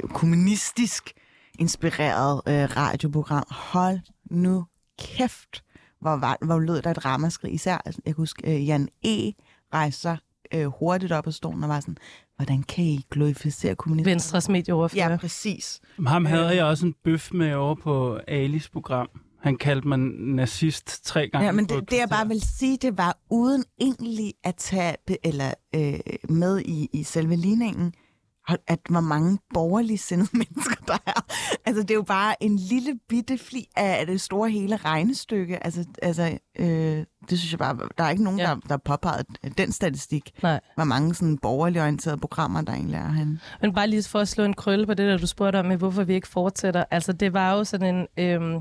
[0.08, 1.12] kommunistisk
[1.58, 3.44] inspireret øh, radioprogram.
[3.50, 3.98] Hold
[4.30, 4.64] nu
[4.98, 5.64] kæft,
[6.00, 7.54] hvor, var, hvor lød der et ramaskrig.
[7.54, 9.32] Især, altså, jeg kan huske, øh, Jan E.
[9.74, 10.16] rejser
[10.54, 11.96] øh, hurtigt op af stolen og var sådan,
[12.36, 14.10] hvordan kan I glorificere kommunisme?
[14.10, 15.10] Venstres medieoverfører.
[15.10, 15.80] Ja, præcis.
[16.06, 19.08] Ham havde jeg også en bøf med over på Alis program.
[19.40, 21.46] Han kaldte mig nazist tre gange.
[21.46, 25.54] Ja, men det, det jeg bare vil sige, det var uden egentlig at tage eller,
[25.74, 27.92] øh, med i, i selve ligningen,
[28.66, 31.24] at hvor mange borgerlige sindede mennesker der er.
[31.64, 35.64] Altså, det er jo bare en lille bitte fli af det store hele regnestykke.
[35.64, 36.66] Altså, altså øh,
[37.30, 38.44] det synes jeg bare, der er ikke nogen, Ja.
[38.46, 39.26] der, der påpeget
[39.58, 40.30] den statistik.
[40.42, 40.60] Nej.
[40.74, 43.40] Hvor mange sådan borgerligt orienterede programmer, der egentlig er henne.
[43.60, 45.76] Men bare lige for at slå en krølle på det, der du spurgte om, med
[45.76, 46.84] hvorfor vi ikke fortsætter.
[46.90, 48.60] Altså, det var jo sådan en øhm,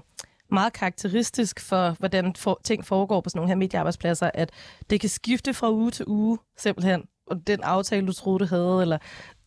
[0.52, 4.50] meget karakteristisk for, hvordan for, ting foregår på sådan nogle her mediearbejdspladser, at
[4.89, 7.02] det kan skifte fra uge til uge, simpelthen.
[7.28, 8.98] Og den aftale, du troede, du havde, eller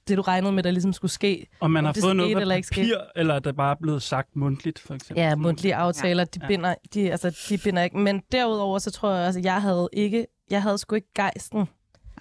[0.09, 1.47] det, du regnede med, der ligesom skulle ske.
[1.61, 2.81] Og man om har fået noget på eller ikke skete.
[2.81, 5.23] papir, eller er det bare blevet sagt mundtligt, for eksempel?
[5.23, 6.47] Ja, mundtlige aftaler, de, Ja.
[6.47, 7.99] binder, de, altså, de binder ikke.
[7.99, 11.69] Men derudover, så tror jeg også, at jeg havde ikke, jeg havde sgu ikke gejsten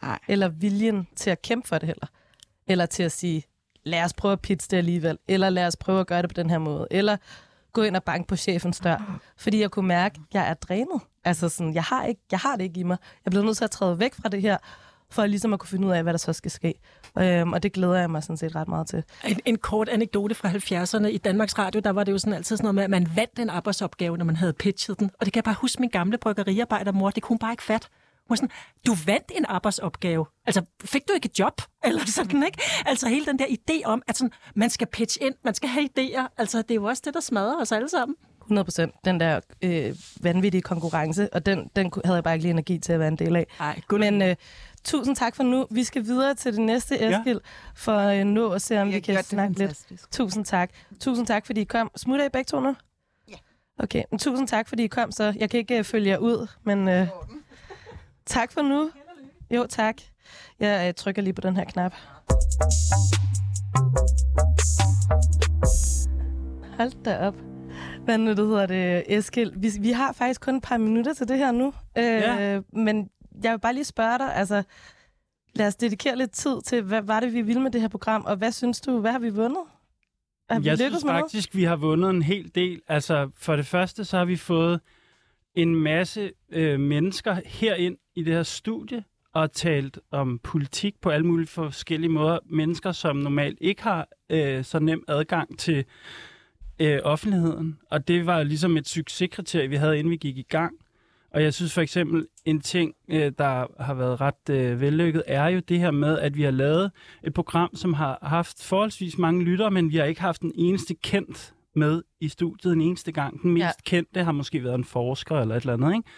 [0.01, 0.19] Nej.
[0.27, 2.07] eller viljen til at kæmpe for det heller.
[2.67, 3.43] Eller til at sige,
[3.83, 5.17] lad os prøve at pitche det alligevel.
[5.27, 6.87] Eller lad os prøve at gøre det på den her måde.
[6.91, 7.17] Eller
[7.73, 9.19] gå ind og banke på chefens dør.
[9.37, 11.01] Fordi jeg kunne mærke, at jeg er drænet.
[11.23, 12.97] Altså sådan, jeg har, ikke, jeg har det ikke i mig.
[13.25, 14.57] Jeg bliver nødt til at træde væk fra det her,
[15.15, 16.73] for ligesom at kunne finde ud af, hvad der så skal ske.
[17.19, 19.03] Øhm, og det glæder jeg mig sådan set ret meget til.
[19.27, 22.57] En, en kort anekdote fra 70'erne i Danmarks Radio, der var det jo sådan altid
[22.57, 25.11] sådan noget med, at man vandt en arbejdsopgave, når man havde pitchet den.
[25.19, 27.89] Og det kan jeg bare huske min gamle bryggeriarbejdermor, det kunne hun bare ikke fat.
[28.27, 28.49] Hun var sådan,
[28.87, 30.25] du vandt en arbejdsopgave.
[30.45, 31.61] Altså, fik du ikke et job?
[31.87, 32.61] Eller sådan, ikke?
[32.85, 35.89] Altså, hele den der idé om, at sådan, man skal pitche ind, man skal have
[35.99, 36.27] idéer.
[36.37, 38.15] Altså, det er jo også det, der smadrer os alle sammen.
[38.45, 38.93] 100 procent.
[39.05, 42.93] Den der øh, vanvittige konkurrence, og den, den havde jeg bare ikke lige energi til
[42.93, 43.47] at være en del af.
[43.59, 44.35] Nej, Men øh,
[44.83, 45.67] tusind tak for nu.
[45.71, 47.19] Vi skal videre til det næste, Ja.
[47.19, 47.39] Eskild,
[47.75, 49.85] for at øh, nå at se, om Jeg vi kan snakke lidt.
[50.11, 50.69] Tusind tak.
[50.99, 51.91] Tusind tak, fordi I kom.
[51.95, 52.75] Smutter I begge to nu?
[53.29, 53.35] Ja.
[53.79, 56.47] Okay, men tusind tak, fordi I kom, så jeg kan ikke uh, følge jer ud,
[56.63, 57.07] men uh,
[58.25, 58.89] tak for nu.
[59.51, 59.95] Jo, tak.
[60.59, 61.93] Jeg uh, trykker lige på den her knap.
[66.77, 67.54] Hold da op.
[68.05, 69.51] Hvad nu, det hedder det, Eskild?
[69.55, 71.73] Vi, vi har faktisk kun et par minutter til det her nu.
[71.97, 72.61] Øh, Ja.
[72.73, 73.09] Men
[73.43, 74.63] jeg vil bare lige spørge dig, altså,
[75.55, 78.25] lad os dedikere lidt tid til, hvad var det, vi ville med det her program,
[78.25, 79.63] og hvad synes du, hvad har vi vundet?
[80.49, 81.23] Har vi Jeg synes med noget?
[81.23, 82.81] faktisk, vi har vundet en hel del.
[82.87, 84.79] Altså, for det første, så har vi fået
[85.55, 91.27] en masse øh, mennesker herind i det her studie og talt om politik på alle
[91.27, 92.39] mulige forskellige måder.
[92.45, 95.85] Mennesker, som normalt ikke har øh, så nem adgang til
[96.79, 97.77] øh, offentligheden.
[97.89, 100.73] Og det var ligesom et succeskriterie, vi havde, inden vi gik i gang.
[101.33, 105.47] Og jeg synes for eksempel, en ting, øh, der har været ret øh, vellykket, er
[105.47, 106.91] jo det her med, at vi har lavet
[107.23, 110.95] et program, som har haft forholdsvis mange lyttere, men vi har ikke haft den eneste
[111.03, 113.41] kendt med i studiet en eneste gang.
[113.41, 113.71] Den mest ja.
[113.83, 116.09] kendte har måske været en forsker eller et eller andet, ikke?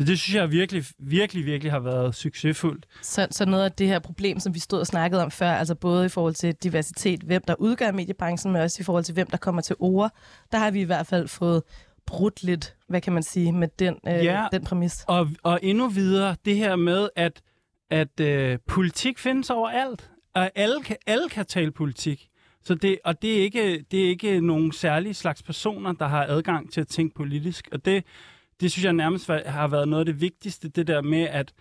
[0.00, 2.86] Så det synes jeg virkelig, virkelig, virkelig har været succesfuldt.
[3.02, 5.74] Så, så noget af det her problem, som vi stod og snakkede om før, altså
[5.74, 9.26] både i forhold til diversitet, hvem der udgør mediebranchen, men også i forhold til hvem
[9.26, 10.10] der kommer til ord,
[10.52, 11.62] der har vi i hvert fald fået
[12.06, 14.46] brudt lidt, hvad kan man sige, med den, øh, Ja.
[14.52, 15.04] den præmis.
[15.08, 17.40] Og, og endnu videre, det her med, at,
[17.90, 22.26] at øh, politik findes overalt, og alle kan, alle kan tale politik.
[22.64, 26.26] Så det, og det er, ikke, det er ikke nogen særlige slags personer, der har
[26.28, 27.68] adgang til at tænke politisk.
[27.72, 28.04] Og det,
[28.60, 31.52] det synes jeg nærmest har været noget af det vigtigste, det der med, at,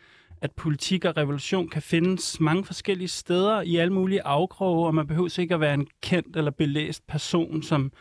[0.42, 5.08] at politik og revolution kan findes mange forskellige steder i alle mulige afkroge, og man
[5.08, 7.92] behøver ikke at være en kendt eller belæst person, som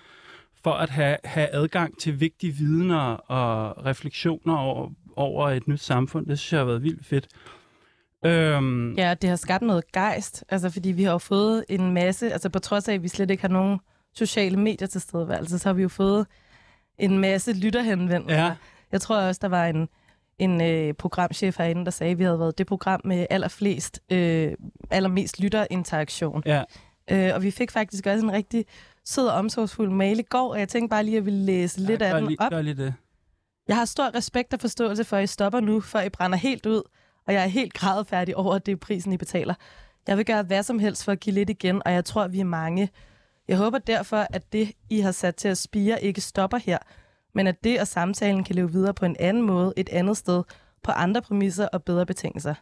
[0.63, 6.27] for at have, have adgang til vigtige vidner og refleksioner over, over et nyt samfund.
[6.27, 7.29] Det synes jeg har været vildt fedt.
[8.25, 12.33] Øhm, Ja, det har skabt noget gejst, altså fordi vi har jo fået en masse,
[12.33, 13.79] altså på trods af, at vi slet ikke har nogen
[14.15, 16.27] sociale medier til stedværelse, så har vi jo fået
[16.99, 18.45] en masse lytterhenvendelser.
[18.45, 18.55] Ja.
[18.92, 19.88] Jeg tror også, der var en,
[20.38, 24.53] en øh, programchef herinde, der sagde, at vi havde været det program med allerflest, øh,
[24.90, 26.42] allermest lytterinteraktion.
[26.46, 26.62] ja.
[27.11, 28.64] Øh, og vi fik faktisk også en rigtig
[29.05, 31.81] sød og omsorgsfuld mail i går, og jeg tænkte bare lige, at jeg ville læse
[31.81, 32.51] lidt ja, af gør den lige, op.
[32.51, 32.94] Gør lige det.
[33.68, 36.66] Jeg har stor respekt og forståelse for, at I stopper nu, for I brænder helt
[36.66, 36.83] ud,
[37.27, 39.55] og jeg er helt grædefærdig over, at det er prisen, I betaler.
[40.07, 42.40] Jeg vil gøre hvad som helst for at give lidt igen, og jeg tror, vi
[42.40, 42.90] er mange.
[43.48, 46.79] Jeg håber derfor, at det, I har sat til at spire, ikke stopper her,
[47.35, 50.43] men at det og samtalen kan leve videre på en anden måde, et andet sted,
[50.83, 52.55] på andre præmisser og bedre betingelser.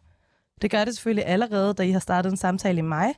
[0.63, 3.15] Det gør det selvfølgelig allerede, da I har startet en samtale i mig,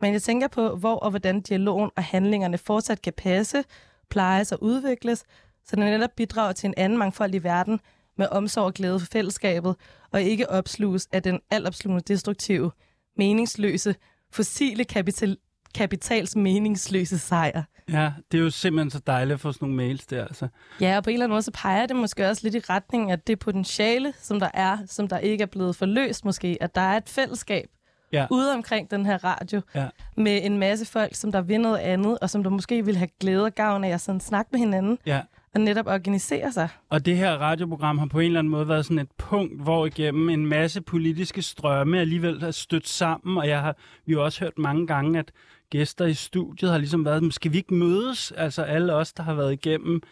[0.00, 3.64] men jeg tænker på, hvor og hvordan dialogen og handlingerne fortsat kan passe,
[4.10, 5.24] plejes og udvikles,
[5.64, 7.80] så den netop bidrager til en anden mangfoldig verden
[8.18, 9.76] med omsorg og glæde for fællesskabet,
[10.12, 12.72] og ikke opsluges af den altopslugende destruktive,
[13.16, 13.94] meningsløse,
[14.30, 15.38] fossile kapital,
[15.74, 17.62] kapitals meningsløse sejr.
[17.92, 20.22] Ja, det er jo simpelthen så dejligt at få sådan nogle mails der.
[20.24, 20.48] Altså.
[20.80, 23.10] Ja, og på en eller anden måde, så peger det måske også lidt i retning
[23.10, 26.80] af det potentiale, som der er, som der ikke er blevet forløst måske, at der
[26.80, 27.68] er et fællesskab
[28.12, 28.26] Ja.
[28.30, 29.88] ude omkring den her radio, Ja.
[30.16, 33.08] med en masse folk, som der vil noget andet, og som der måske vil have
[33.20, 35.20] glæde og gavn af at sådan snakke med hinanden, Ja.
[35.54, 36.68] og netop organisere sig.
[36.88, 39.86] Og det her radioprogram har på en eller anden måde været sådan et punkt, hvor
[39.86, 44.40] igennem en masse politiske strømme alligevel er stødt sammen, og jeg har, vi har også
[44.44, 45.32] hørt mange gange, at
[45.70, 48.32] gæster i studiet har ligesom været, skal vi ikke mødes?
[48.32, 50.02] Altså alle os, der har været igennem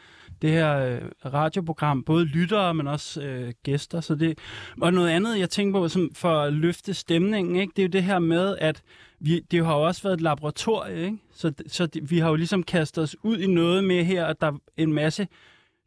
[0.43, 1.01] det her øh,
[1.35, 4.01] radioprogram, både lyttere, men også øh, gæster.
[4.01, 4.39] Så det,
[4.81, 7.73] og noget andet, jeg tænker på som for at løfte stemningen, ikke?
[7.77, 8.83] det er jo det her med, at
[9.21, 11.19] vi, det har jo også været et laboratorie, ikke?
[11.35, 14.41] Så, så det, vi har jo ligesom kastet os ud i noget med her, at
[14.41, 15.29] der er en masse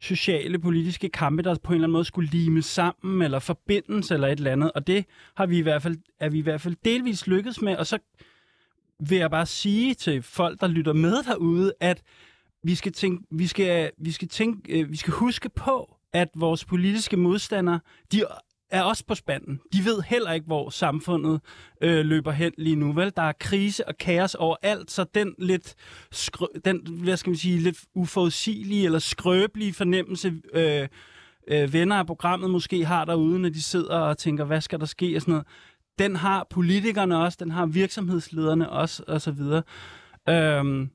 [0.00, 4.28] sociale, politiske kampe, der på en eller anden måde skulle lime sammen, eller forbindes, eller
[4.28, 4.72] et eller andet.
[4.72, 5.04] Og det
[5.36, 7.76] har vi i hvert fald, er vi i hvert fald delvis lykkedes med.
[7.76, 7.98] Og så
[9.00, 12.02] vil jeg bare sige til folk, der lytter med derude, at
[12.62, 16.64] vi skal tænke, vi skal, vi skal tænke, øh, vi skal huske på, at vores
[16.64, 17.80] politiske modstandere,
[18.12, 18.24] de
[18.70, 19.60] er også på spanden.
[19.72, 21.40] De ved heller ikke, hvor samfundet
[21.80, 22.92] øh, løber hen lige nu.
[22.92, 25.74] Vel, der er krise og kaos overalt, så den lidt,
[26.14, 30.88] skrø- den, hvad skal man sige, lidt uforudsigelige eller skrøbelige fornemmelse, øh,
[31.48, 34.86] øh, venner af programmet måske har derude, når de sidder og tænker, hvad skal der
[34.86, 35.46] ske og sådan noget.
[35.98, 39.62] Den har politikerne også, den har virksomhedslederne også, og så videre.
[40.28, 40.90] Øhm,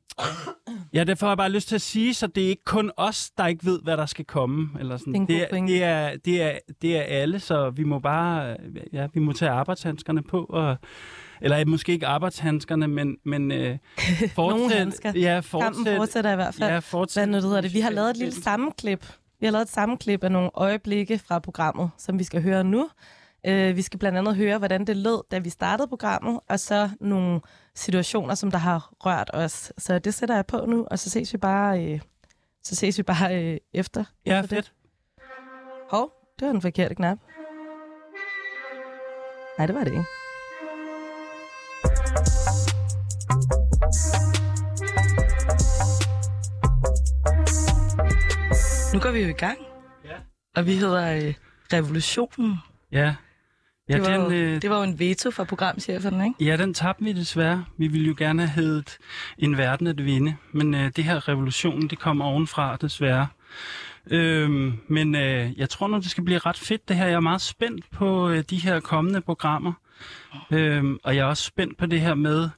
[0.94, 3.32] ja, derfor har jeg bare lyst til at sige, så det er ikke kun os,
[3.38, 4.70] der ikke ved, hvad der skal komme.
[4.80, 5.14] Eller sådan.
[5.14, 8.58] Det er det, er, det, er, det, er, alle, så vi må bare
[8.94, 10.46] ja, vi må tage arbejdshandskerne på.
[10.50, 10.78] Og,
[11.42, 13.78] eller måske ikke arbejdshandskerne, men, men øh,
[14.36, 15.12] fortsæt, handsker.
[15.16, 16.72] ja, Kampen fortsæt, fortsætter i hvert fald.
[16.72, 17.28] ja, fortsæt.
[17.28, 17.74] Hvad nu hedder det?
[17.74, 19.06] Vi har lavet et lille sammenklip.
[19.40, 22.90] Vi har lavet et sammenklip af nogle øjeblikke fra programmet, som vi skal høre nu.
[23.48, 26.90] Uh, vi skal blandt andet høre, hvordan det lød, da vi startede programmet, og så
[27.00, 27.42] nogle
[27.76, 29.74] situationer, som der har rørt os.
[29.78, 32.00] Så det sætter jeg på nu, og så ses vi bare, uh,
[32.64, 34.04] så ses vi bare uh, efter.
[34.26, 34.66] Ja, efter det.
[34.66, 34.74] fedt.
[35.92, 37.18] Hov, det var den forkerte knap.
[39.58, 40.04] Nej, det var det ikke.
[48.94, 49.58] Nu går vi jo i gang.
[50.06, 50.16] Ja.
[50.56, 51.34] Og vi hedder øh,
[51.74, 52.56] Revolutionen.
[52.92, 53.16] Ja.
[53.90, 56.46] Ja, det, var den, jo, øh, det var jo en veto fra programchefen, ikke?
[56.46, 57.66] Ja, den tabte vi desværre.
[57.78, 58.98] Vi ville jo gerne have heddet
[59.38, 63.28] en verden at vinde, men øh, det her revolution, det kommer ovenfra desværre.
[64.12, 67.06] Øhm, men øh, jeg tror nu, det skal blive ret fedt det her.
[67.06, 69.74] Jeg er meget spændt på øh, de her kommende programmer.
[70.52, 72.50] Øhm, og jeg er også spændt på det her med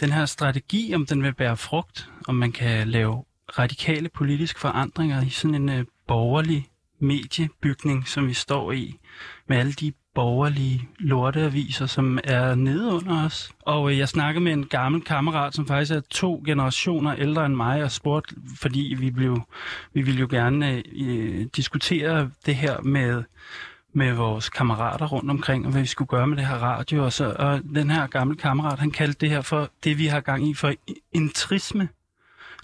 [0.00, 3.24] den her strategi, om den vil bære frugt, om man kan lave
[3.58, 6.66] radikale politiske forandringer i sådan en øh, borgerlig
[7.00, 8.98] mediebygning, som vi står i,
[9.48, 13.50] med alle de borgerlige lorteaviser, som er nede under os.
[13.60, 17.54] Og øh, jeg snakkede med en gammel kammerat, som faktisk er to generationer ældre end
[17.54, 19.40] mig, og spurgte, fordi vi, blev,
[19.94, 23.22] vi ville jo gerne øh, diskutere det her med
[23.92, 27.04] med vores kammerater rundt omkring, og hvad vi skulle gøre med det her radio.
[27.04, 30.20] Og, så, og den her gamle kammerat, han kaldte det her for det, vi har
[30.20, 30.72] gang i, for
[31.12, 31.88] entrisme.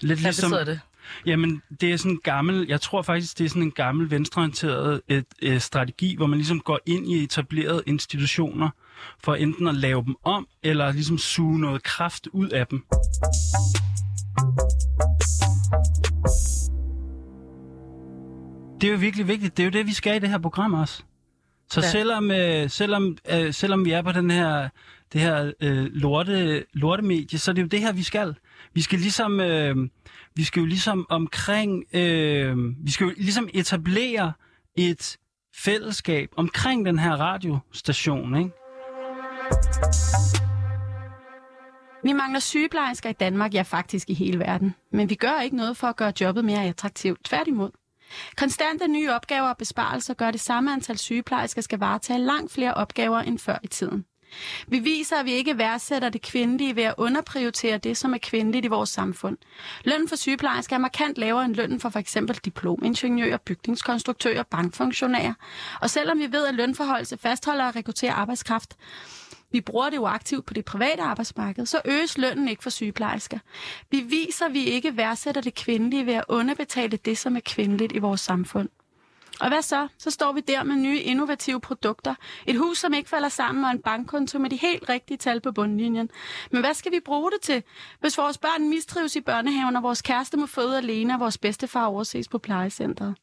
[0.01, 0.79] Lidt Hvad betyder det?
[1.25, 5.01] Jamen, det er sådan en gammel, jeg tror faktisk, det er sådan en gammel venstreorienteret
[5.07, 8.69] et, et strategi, hvor man ligesom går ind i etablerede institutioner,
[9.23, 12.83] for enten at lave dem om, eller ligesom suge noget kraft ud af dem.
[18.81, 19.57] Det er jo virkelig vigtigt.
[19.57, 21.03] Det er jo det, vi skal i det her program også.
[21.71, 21.89] Så Ja.
[21.91, 24.69] selvom, øh, selvom, øh, selvom vi er på den her,
[25.13, 28.35] det her øh, lorte, lortemedie, så er det jo det her, vi skal.
[28.73, 29.75] Vi skal ligesom, øh,
[30.35, 34.33] vi skal jo ligesom omkring, øh, vi skal jo ligesom etablere
[34.75, 35.17] et
[35.55, 38.51] fællesskab omkring den her radiostation, ikke?
[42.03, 44.75] Vi mangler sygeplejersker i Danmark, ja faktisk i hele verden.
[44.91, 47.25] Men vi gør ikke noget for at gøre jobbet mere attraktivt.
[47.25, 47.71] Tværtimod.
[48.37, 53.19] Konstante nye opgaver og besparelser gør det samme antal sygeplejersker skal varetage langt flere opgaver
[53.19, 54.05] end før i tiden.
[54.67, 58.65] Vi viser, at vi ikke værdsætter det kvindelige ved at underprioritere det, som er kvindeligt
[58.65, 59.37] i vores samfund.
[59.83, 62.17] Lønnen for sygeplejersker er markant lavere end lønnen for f.eks.
[62.45, 65.33] diplomingeniører, bygningskonstruktører, bankfunktionærer.
[65.81, 68.77] Og selvom vi ved, at lønforholdelse fastholder og rekrutterer arbejdskraft,
[69.51, 73.39] vi bruger det jo aktivt på det private arbejdsmarked, så øges lønnen ikke for sygeplejersker.
[73.91, 77.91] Vi viser, at vi ikke værdsætter det kvindelige ved at underbetale det, som er kvindeligt
[77.95, 78.69] i vores samfund.
[79.41, 79.87] Og hvad så?
[79.97, 82.15] Så står vi der med nye innovative produkter.
[82.45, 85.51] Et hus, som ikke falder sammen, og en bankkonto med de helt rigtige tal på
[85.51, 86.09] bundlinjen.
[86.51, 87.63] Men hvad skal vi bruge det til?
[87.99, 91.85] Hvis vores børn mistrives i børnehaven, og vores kæreste må føde alene, og vores bedstefar
[91.85, 93.15] overses på plejecentret.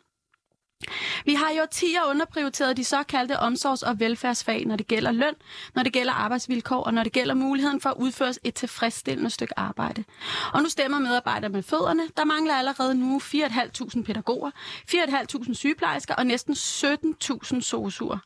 [1.24, 5.34] Vi har jo 10 år underprioriteret de såkaldte omsorgs- og velfærdsfag, når det gælder løn,
[5.74, 9.58] når det gælder arbejdsvilkår og når det gælder muligheden for at udføre et tilfredsstillende stykke
[9.58, 10.04] arbejde.
[10.52, 12.02] Og nu stemmer medarbejdere med fødderne.
[12.16, 14.50] Der mangler allerede nu 4.500 pædagoger,
[14.90, 18.18] 4.500 sygeplejersker og næsten 17.000 sosuer.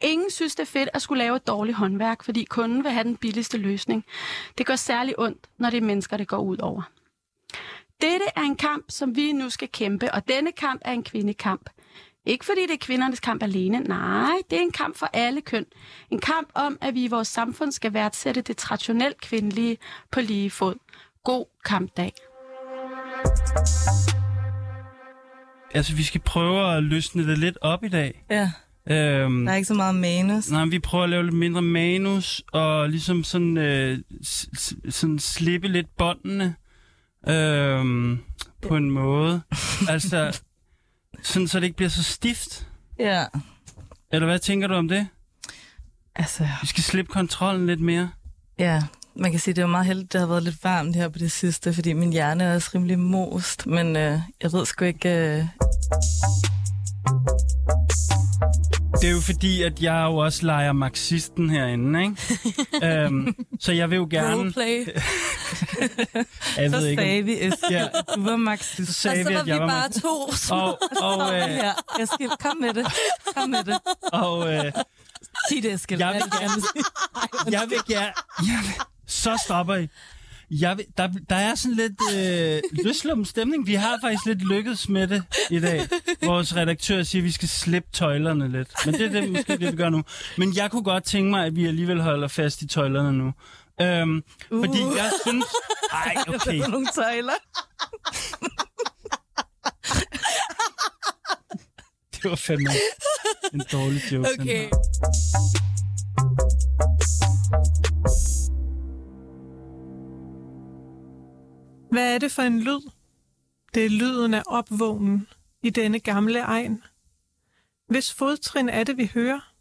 [0.00, 3.04] Ingen synes, det er fedt at skulle lave et dårligt håndværk, fordi kunden vil have
[3.04, 4.04] den billigste løsning.
[4.58, 6.82] Det gør særlig ondt, når det er mennesker, det går ud over.
[8.02, 11.70] Dette er en kamp, som vi nu skal kæmpe, og denne kamp er en kvindekamp.
[12.26, 15.64] Ikke fordi det er kvindernes kamp alene, nej, det er en kamp for alle køn.
[16.10, 19.78] En kamp om, at vi i vores samfund skal værdsætte det traditionelt kvindelige
[20.10, 20.74] på lige fod.
[21.24, 22.12] God kampdag.
[25.74, 28.24] Altså, vi skal prøve at løsne det lidt op i dag.
[28.30, 28.50] Ja,
[28.90, 30.50] Øhm, der er ikke så meget manus.
[30.50, 33.98] Nej, vi prøver at lave lidt mindre manus, og ligesom sådan, øh,
[34.90, 36.54] sådan slippe lidt båndene
[37.28, 38.18] øhm,
[38.62, 39.42] på en måde.
[39.88, 40.40] altså,
[41.22, 42.66] sådan så det ikke bliver så stift.
[42.98, 43.24] Ja,
[44.12, 45.06] Eller hvad tænker du om det?
[46.14, 48.10] altså, Vi skal slippe kontrollen lidt mere.
[48.58, 48.82] ja.
[49.16, 51.18] Man kan sige, det er jo meget heldigt, det har været lidt varmt her på
[51.18, 55.08] det sidste, fordi min hjerne er også rimelig most, men øh, jeg ved sgu ikke...
[55.08, 55.44] Øh...
[59.02, 62.16] Det er jo fordi, at jeg jo også leger marxisten herinde, ikke?
[62.86, 64.34] øhm, så jeg vil jo gerne...
[64.36, 64.86] Roleplay.
[66.56, 67.86] Jeg Så ved ikke, om- sagde vi, Esther, Ja.
[68.14, 68.92] du var marxist.
[68.94, 70.02] Så sagde og så vi, var vi jeg var bare marxist.
[70.04, 70.56] to små.
[70.56, 70.78] Og,
[71.18, 72.86] og, øh, Ja, Eskild, kom med det.
[73.36, 73.78] Kom med det.
[74.12, 74.72] og øh,
[75.48, 76.00] Sig det, Eskild.
[76.00, 76.62] Jeg vil er gerne
[77.52, 78.12] jeg vil gerne...
[78.38, 78.72] Jeg vil,
[79.06, 79.88] så stopper I.
[80.60, 83.66] Jeg vil, der, der er sådan lidt øh, løslum stemning.
[83.66, 85.88] Vi har faktisk lidt lykkedes med det i dag.
[86.24, 88.68] Vores redaktør siger, at vi skal slippe tøjlerne lidt.
[88.86, 90.02] Men det er det, måske det, vi gør nu.
[90.38, 93.32] Men jeg kunne godt tænke mig, at vi alligevel holder fast i tøjlerne nu.
[93.80, 94.64] Øhm, uh.
[94.64, 95.44] Fordi jeg synes...
[95.92, 96.58] Ej, okay.
[96.58, 97.32] Der er nogle tøjler.
[102.22, 102.70] Det var fandme
[103.54, 104.28] en dårlig joke.
[104.28, 104.58] den Okay.
[104.58, 105.71] her.
[111.92, 112.90] Hvad er det for en lyd?
[113.74, 115.28] Det er lyden af opvågnen
[115.62, 116.82] i denne gamle egen.
[117.86, 119.52] Hvis fodtrin er det, vi hører?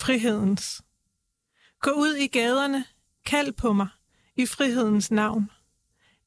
[0.00, 0.82] Frihedens.
[1.80, 2.84] Gå ud i gaderne,
[3.26, 3.88] kald på mig
[4.36, 5.50] i frihedens navn.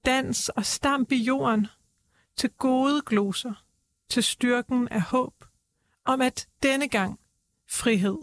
[0.05, 1.67] Dans og stamp i jorden
[2.35, 3.63] til gode gloser,
[4.09, 5.45] til styrken af håb,
[6.05, 7.19] om at denne gang
[7.69, 8.17] frihed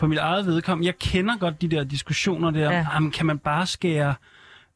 [0.00, 2.70] på mit eget vedkommende, jeg kender godt de der diskussioner der, Ja.
[2.70, 2.86] ja.
[2.94, 4.14] jamen, kan man bare skære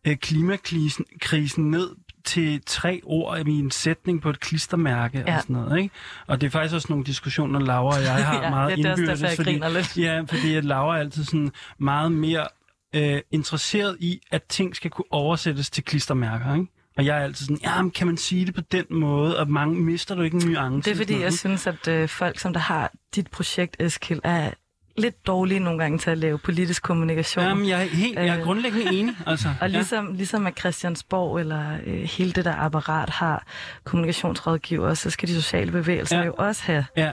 [0.06, 1.90] øh, klimakrisen krisen ned
[2.24, 5.36] til tre ord i en sætning på et klistermærke ja.
[5.36, 5.94] Og sådan noget, ikke?
[6.26, 8.90] Og det er faktisk også nogle diskussioner, Laura og jeg har Ja, meget det er
[8.90, 9.20] også indbyrdes.
[9.20, 9.98] derfor, jeg fordi, lidt.
[9.98, 12.46] Ja, fordi at Laura er altid sådan meget mere
[12.94, 16.66] øh, interesseret i, at ting skal kunne oversættes til klistermærker, ikke?
[16.96, 19.50] Og jeg er altid sådan, ja, men kan man sige det på den måde, og
[19.50, 20.90] mange mister du ikke en nuance?
[20.90, 24.50] Det er fordi, jeg synes, at øh, folk, som der har dit projekt, Eskild, er
[24.96, 27.44] lidt dårlige nogle gange til at lave politisk kommunikation.
[27.44, 28.42] Jamen, jeg er, helt, jeg er Øh.
[28.44, 29.14] grundlæggende enig.
[29.26, 30.16] Altså, Og ligesom, ja.
[30.16, 33.46] ligesom at Christiansborg eller øh, hele det der apparat har
[33.84, 36.24] kommunikationsrådgiver, så skal de sociale bevægelser ja.
[36.24, 36.84] jo også have.
[36.96, 37.10] Ja,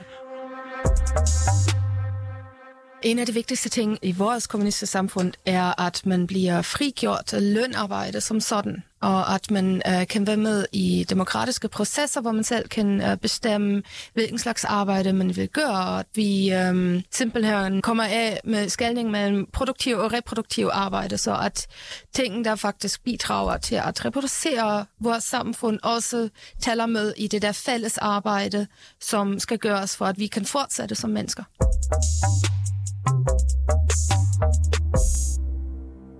[3.03, 7.53] En af de vigtigste ting i vores kommunistiske samfund er, at man bliver frigjort af
[7.53, 12.43] lønarbejde som sådan, og at man øh, kan være med i demokratiske processer, hvor man
[12.43, 13.83] selv kan øh, bestemme,
[14.13, 19.11] hvilken slags arbejde man vil gøre, og at vi øh, simpelthen kommer af med skældning
[19.11, 21.67] mellem produktiv og reproduktiv arbejde, så at
[22.13, 26.29] ting, der faktisk bidrager til at reproducere vores samfund, også
[26.61, 28.67] tæller med i det der fælles arbejde,
[29.01, 31.43] som skal gøres for, at vi kan fortsætte som mennesker.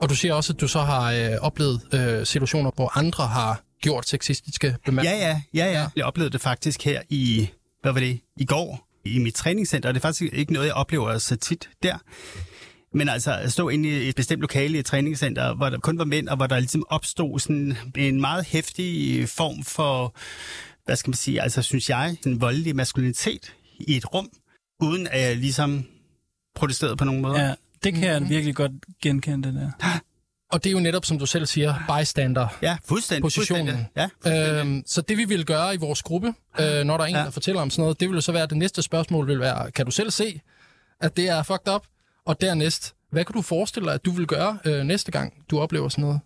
[0.01, 3.61] Og du siger også, at du så har øh, oplevet øh, situationer, hvor andre har
[3.81, 5.27] gjort sexistiske bemærkninger.
[5.27, 5.87] Ja, ja, ja, ja.
[5.95, 7.49] Jeg oplevede det faktisk her i,
[7.81, 10.75] hvad var det, i går i mit træningscenter, og det er faktisk ikke noget, jeg
[10.75, 11.97] oplever så tit der.
[12.93, 15.97] Men altså at stå inde i et bestemt lokale i et træningscenter, hvor der kun
[15.97, 20.15] var mænd, og hvor der ligesom opstod sådan en meget hæftig form for,
[20.85, 24.29] hvad skal man sige, altså synes jeg, en voldelig maskulinitet i et rum,
[24.81, 25.85] uden at jeg ligesom
[26.55, 27.39] protesterede på nogen måde.
[27.39, 28.71] Ja, det kan jeg virkelig godt
[29.03, 29.99] genkende, det der.
[30.51, 32.47] Og det er jo netop, som du selv siger, bystander.
[32.61, 33.21] Ja, fuldstændig.
[33.21, 33.67] Positionen.
[33.67, 34.11] fuldstændig.
[34.25, 37.15] Ja, Øhm, så det vi vil gøre i vores gruppe, øh, når der er en,
[37.15, 37.21] Ja.
[37.21, 39.39] der fortæller om sådan noget, det vil jo så være, at det næste spørgsmål vil
[39.39, 40.41] være, kan du selv se,
[41.01, 41.81] at det er fucked up?
[42.25, 45.59] Og dernæst, hvad kan du forestille dig, at du vil gøre øh, næste gang, du
[45.59, 46.19] oplever sådan noget?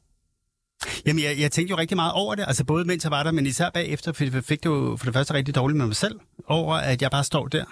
[1.05, 3.31] Jamen, jeg, jeg tænkte jo rigtig meget over det, altså både mens jeg var der,
[3.31, 5.95] men især bagefter, fordi jeg fik det jo for det første rigtig dårligt med mig
[5.95, 7.65] selv, over at jeg bare står der.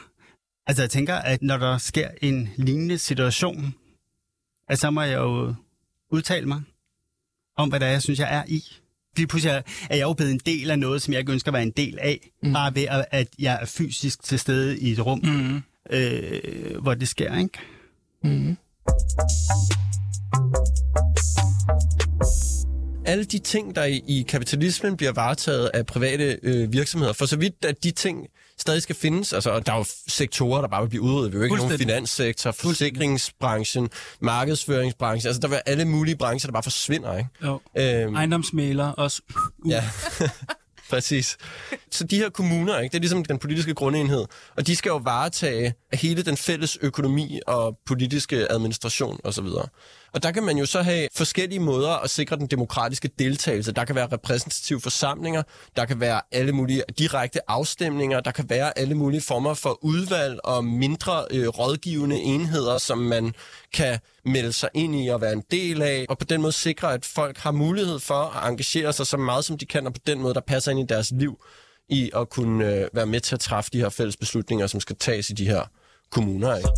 [0.67, 3.73] Altså, jeg tænker, at når der sker en lignende situation,
[4.69, 5.53] at så må jeg jo
[6.11, 6.61] udtale mig
[7.57, 8.63] om, hvad det er, jeg synes, jeg er i.
[9.17, 11.53] Lige pludselig er jeg jo blevet en del af noget, som jeg ikke ønsker at
[11.53, 12.53] være en del af, mm.
[12.53, 15.61] bare ved, at- at jeg er fysisk til stede i et rum, Mm.
[15.89, 17.59] øh, hvor det sker, ikke?
[18.23, 18.57] Mm.
[23.05, 27.37] alle de ting, der i, i kapitalismen bliver varetaget af private øh, virksomheder, for så
[27.37, 28.27] vidt at de ting
[28.57, 31.31] stadig skal findes, altså og der er jo sektorer, der bare vil blive udryddet.
[31.31, 33.89] Vi er jo ikke nogen finanssektor, forsikringsbranchen,
[34.21, 37.29] markedsføringsbranchen, altså der vil alle mulige brancher, der bare forsvinder, ikke?
[37.43, 37.59] Jo.
[37.77, 39.21] Øhm, Ejendomsmaler også.
[39.67, 39.83] Ja,
[40.89, 41.37] præcis.
[41.91, 44.25] Så de her kommuner, ikke, det er ligesom den politiske grundenhed,
[44.57, 49.45] og de skal jo varetage hele den fælles økonomi og politiske administration osv.
[50.13, 53.71] Og der kan man jo så have forskellige måder at sikre den demokratiske deltagelse.
[53.71, 55.43] Der kan være repræsentative forsamlinger,
[55.75, 60.39] der kan være alle mulige direkte afstemninger, der kan være alle mulige former for udvalg
[60.43, 63.33] og mindre øh, rådgivende enheder, som man
[63.73, 66.93] kan melde sig ind i og være en del af, og på den måde sikre,
[66.93, 70.01] at folk har mulighed for at engagere sig så meget, som de kan, og på
[70.07, 71.43] den måde, der passer ind i deres liv,
[71.89, 74.95] i at kunne øh, være med til at træffe de her fælles beslutninger, som skal
[74.95, 75.61] tages i de her
[76.11, 76.55] kommuner.
[76.55, 76.69] Ikke?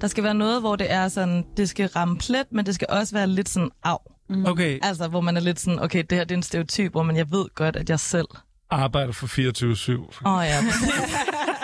[0.00, 2.86] Der skal være noget, hvor det er sådan, det skal ramme plet, men det skal
[2.90, 3.98] også være lidt sådan af.
[4.46, 7.02] Okay, Altså, hvor man er lidt sådan, okay, det her det er en stereotyp, hvor
[7.02, 8.26] man, jeg ved godt, at jeg selv...
[8.70, 10.26] Arbejder for 24-7.
[10.26, 10.58] Åh oh, ja.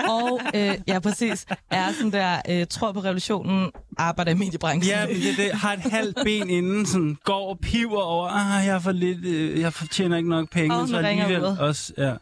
[0.08, 4.84] Og øh, ja, præcis, er sådan der, øh, tror på revolutionen, arbejder i mediebranchen.
[4.84, 8.66] Ja, men det, det har et halvt ben inden, sådan går og piver over, ah,
[8.66, 11.58] jeg, for lidt, øh, jeg fortjener ikke nok penge, oh, nu så alligevel uret.
[11.58, 12.14] også, ja.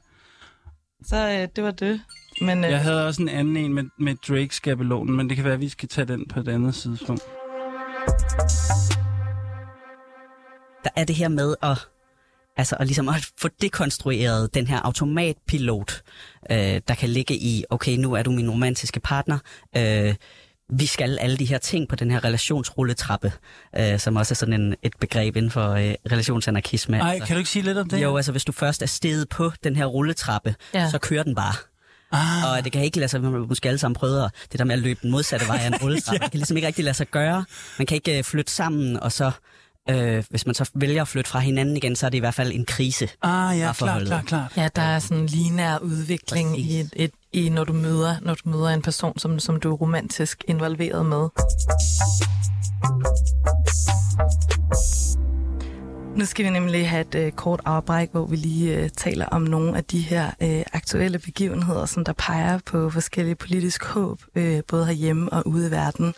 [1.04, 2.00] Så øh, det var det.
[2.40, 5.54] Men øh, Jeg havde også en anden en med, med Drake-skabelonen, men det kan være,
[5.54, 7.22] at vi skal tage den på et andet tidspunkt.
[10.84, 11.78] der er det her med at,
[12.56, 16.02] altså at, ligesom at få dekonstrueret den her automatpilot,
[16.50, 19.38] øh, der kan ligge i, okay, nu er du min romantiske partner,
[19.76, 20.14] øh,
[20.74, 23.32] vi skal alle de her ting på den her relationsrulletrappe,
[23.78, 26.98] øh, som også er sådan en, et begreb inden for øh, relationsanarkisme.
[27.00, 28.02] Ej, altså, kan du ikke sige lidt om det?
[28.02, 30.80] Jo, altså hvis du først er steget på den her rulletrappe, Ja.
[30.80, 30.90] ja.
[30.90, 31.54] så kører den bare.
[32.12, 34.74] Ah, Og det kan ikke lade sig, måske alle sammen prøvet at- det der med
[34.74, 36.18] at løbe den modsatte vej af en rulletrappe.
[36.20, 36.24] ja.
[36.24, 37.44] Det kan ligesom ikke rigtig lade sig gøre.
[37.78, 39.30] Man kan ikke øh, flytte sammen, og så,
[39.90, 42.34] øh, hvis man så vælger at flytte fra hinanden igen, så er det i hvert
[42.34, 43.08] fald en krise.
[43.22, 44.52] ah ja, klart, klart, klart.
[44.56, 48.34] ja, der er sådan en lineær udvikling i, et, et, i når, du møder, når
[48.34, 51.28] du møder en person, som, som du er romantisk involveret med.
[56.16, 59.42] Nu skal vi nemlig have et øh, kort afbræk, hvor vi lige øh, taler om
[59.42, 64.62] nogle af de her øh, aktuelle begivenheder, som der peger på forskellige politisk håb, øh,
[64.68, 66.14] både herhjemme og ude i verden.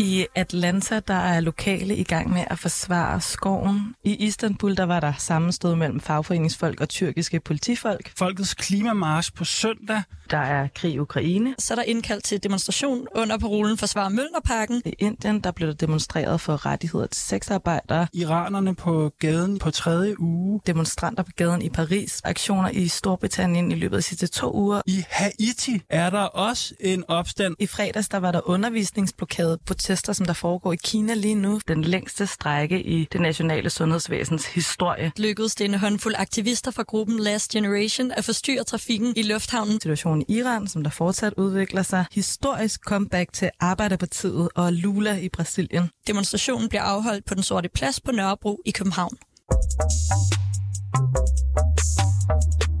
[0.00, 3.94] I Atlanta, der er lokale i gang med at forsvare skoven.
[4.04, 8.12] I Istanbul, der var der sammenstød mellem fagforeningsfolk og tyrkiske politifolk.
[8.18, 10.02] Folkets klimamarsch på søndag.
[10.30, 11.54] Der er krig i Ukraine.
[11.58, 14.82] Så er der indkaldt til demonstration under parolen Forsvar Mølnerparken.
[14.84, 18.06] I Indien, der blev der demonstreret for rettigheder til sexarbejdere.
[18.12, 20.60] Iranerne på gaden på tredje uge.
[20.66, 22.20] Demonstranter på gaden i Paris.
[22.24, 24.80] Aktioner i Storbritannien i løbet af de sidste to uger.
[24.86, 27.56] I Haiti er der også en opstand.
[27.58, 29.58] I fredags der var der undervisningsblokade
[29.90, 31.60] protester, som der foregår i Kina lige nu.
[31.68, 35.12] Den længste strække i det nationale sundhedsvæsens historie.
[35.16, 39.80] Lykkedes det en håndfuld aktivister fra gruppen Last Generation at forstyrre trafikken i lufthavnen.
[39.80, 42.04] Situationen i Iran, som der fortsat udvikler sig.
[42.12, 45.90] Historisk comeback til Arbejderpartiet og Lula i Brasilien.
[46.06, 49.16] Demonstrationen bliver afholdt på den sorte plads på Nørrebro i København.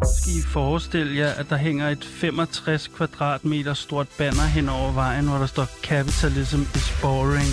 [0.04, 5.28] Skal I forestille jer, at der hænger et 65 kvadratmeter stort banner hen over vejen,
[5.28, 7.50] hvor der står Capitalism is boring.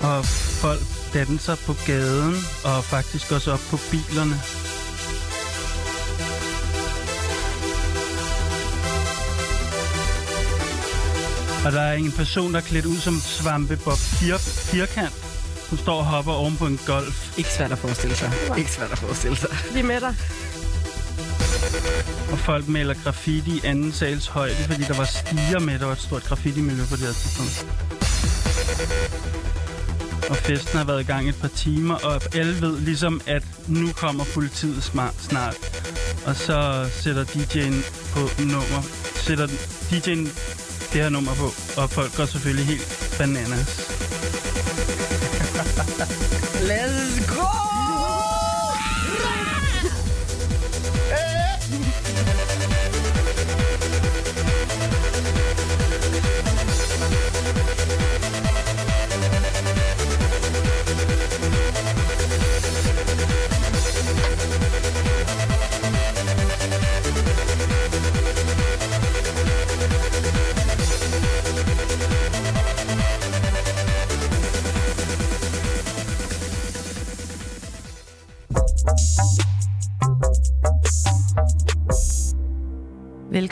[0.00, 0.24] Og
[0.62, 0.80] folk
[1.14, 2.34] danser på gaden,
[2.64, 4.36] og faktisk også op på bilerne.
[11.66, 15.25] Og der er en person, der er klædt ud som Svampe Bob Fir Firkant,
[15.68, 17.38] som står og hopper oven på en golf.
[17.38, 18.32] Ikke svært at forestille sig.
[18.58, 19.50] Ikke svært at forestille sig.
[19.74, 20.14] Vi er med dig.
[22.32, 25.78] Og folk maler graffiti i anden sals højde, fordi der var stiger med.
[25.78, 27.66] Der var et stort graffiti-miljø på det her tidspunkt.
[30.30, 33.92] og festen har været i gang et par timer, og alle ved ligesom, at nu
[33.92, 35.56] kommer politiet smart, snart.
[36.26, 37.74] Og så sætter DJ'en
[38.14, 38.82] på nummer,
[39.16, 39.46] sætter
[39.90, 40.28] DJ'en
[40.92, 41.44] det her nummer på,
[41.80, 43.96] og folk går selvfølgelig helt bananas.
[46.62, 47.65] Let's go!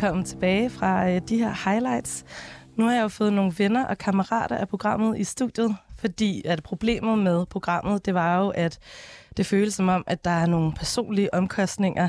[0.05, 2.25] Velkommen tilbage fra øh, de her highlights.
[2.77, 6.63] Nu har jeg jo fået nogle venner og kammerater af programmet i studiet, fordi at
[6.63, 8.79] problemet med programmet, det var jo, at
[9.37, 12.09] det føles som om, at der er nogle personlige omkostninger,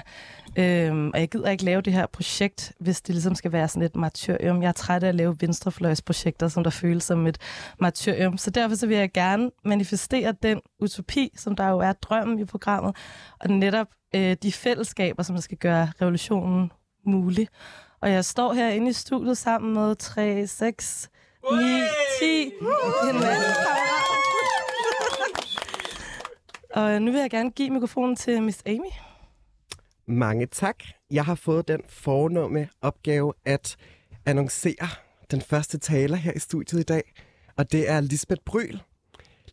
[0.55, 3.83] øhm, og jeg gider ikke lave det her projekt, hvis det ligesom skal være sådan
[3.83, 4.61] et martyrium.
[4.61, 7.37] Jeg er træt af at lave venstrefløjsprojekter, som der føles som et
[7.79, 8.37] martyrium.
[8.37, 12.45] Så derfor så vil jeg gerne manifestere den utopi, som der jo er drømmen i
[12.45, 12.95] programmet,
[13.39, 16.71] og netop øh, de fællesskaber, som der skal gøre revolutionen
[17.06, 17.47] mulig.
[18.01, 21.10] Og jeg står herinde i studiet sammen med 3, 6,
[21.51, 21.58] 9,
[22.20, 23.95] 10, en masse kammerater.
[26.76, 28.91] Og nu vil jeg gerne give mikrofonen til Miss Amy.
[30.08, 30.84] Mange tak.
[31.12, 33.76] Jeg har fået den fornemme opgave at
[34.26, 34.88] annoncere
[35.32, 37.14] den første taler her i studiet i dag,
[37.58, 38.80] og det er Lisbeth Bryl.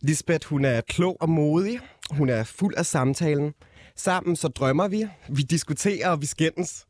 [0.01, 1.79] Lisbeth, hun er klog og modig.
[2.11, 3.53] Hun er fuld af samtalen.
[3.95, 6.85] Sammen så drømmer vi, vi diskuterer og vi skændes.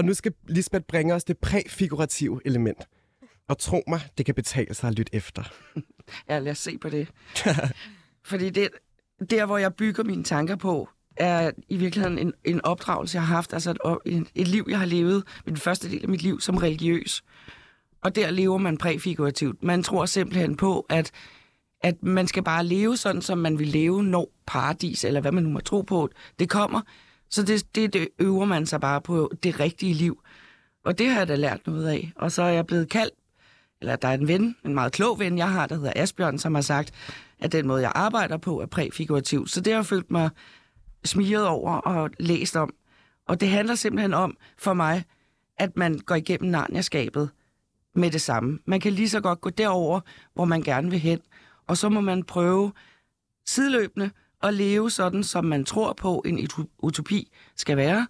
[0.00, 2.88] Og nu skal Lisbeth bringe os det præfigurative element.
[3.48, 5.42] Og tro mig, det kan betale sig at lytte efter.
[6.28, 7.08] Ja, lad os se på det.
[8.30, 8.68] Fordi det,
[9.30, 13.34] der, hvor jeg bygger mine tanker på, er i virkeligheden en, en opdragelse, jeg har
[13.34, 16.56] haft, altså et, et liv, jeg har levet, den første del af mit liv som
[16.56, 17.22] religiøs.
[18.00, 19.62] Og der lever man præfigurativt.
[19.62, 21.10] Man tror simpelthen på, at,
[21.80, 25.42] at man skal bare leve sådan, som man vil leve, når paradis, eller hvad man
[25.42, 26.80] nu må tro på, det kommer.
[27.30, 30.22] Så det, det, det øver man sig bare på det rigtige liv.
[30.84, 32.12] Og det har jeg da lært noget af.
[32.16, 33.14] Og så er jeg blevet kaldt,
[33.80, 36.54] eller der er en ven, en meget klog ven, jeg har, der hedder Asbjørn, som
[36.54, 36.92] har sagt,
[37.38, 39.46] at den måde, jeg arbejder på, er præfigurativ.
[39.46, 40.30] Så det har jeg følt mig
[41.04, 42.74] smiret over og læst om.
[43.26, 45.04] Og det handler simpelthen om, for mig,
[45.58, 47.30] at man går igennem narniaskabet
[47.94, 48.58] med det samme.
[48.66, 50.00] Man kan lige så godt gå derover,
[50.34, 51.20] hvor man gerne vil hen,
[51.66, 52.72] og så må man prøve
[53.46, 54.10] sideløbende
[54.42, 58.06] at leve sådan, som man tror på, en utopi skal være.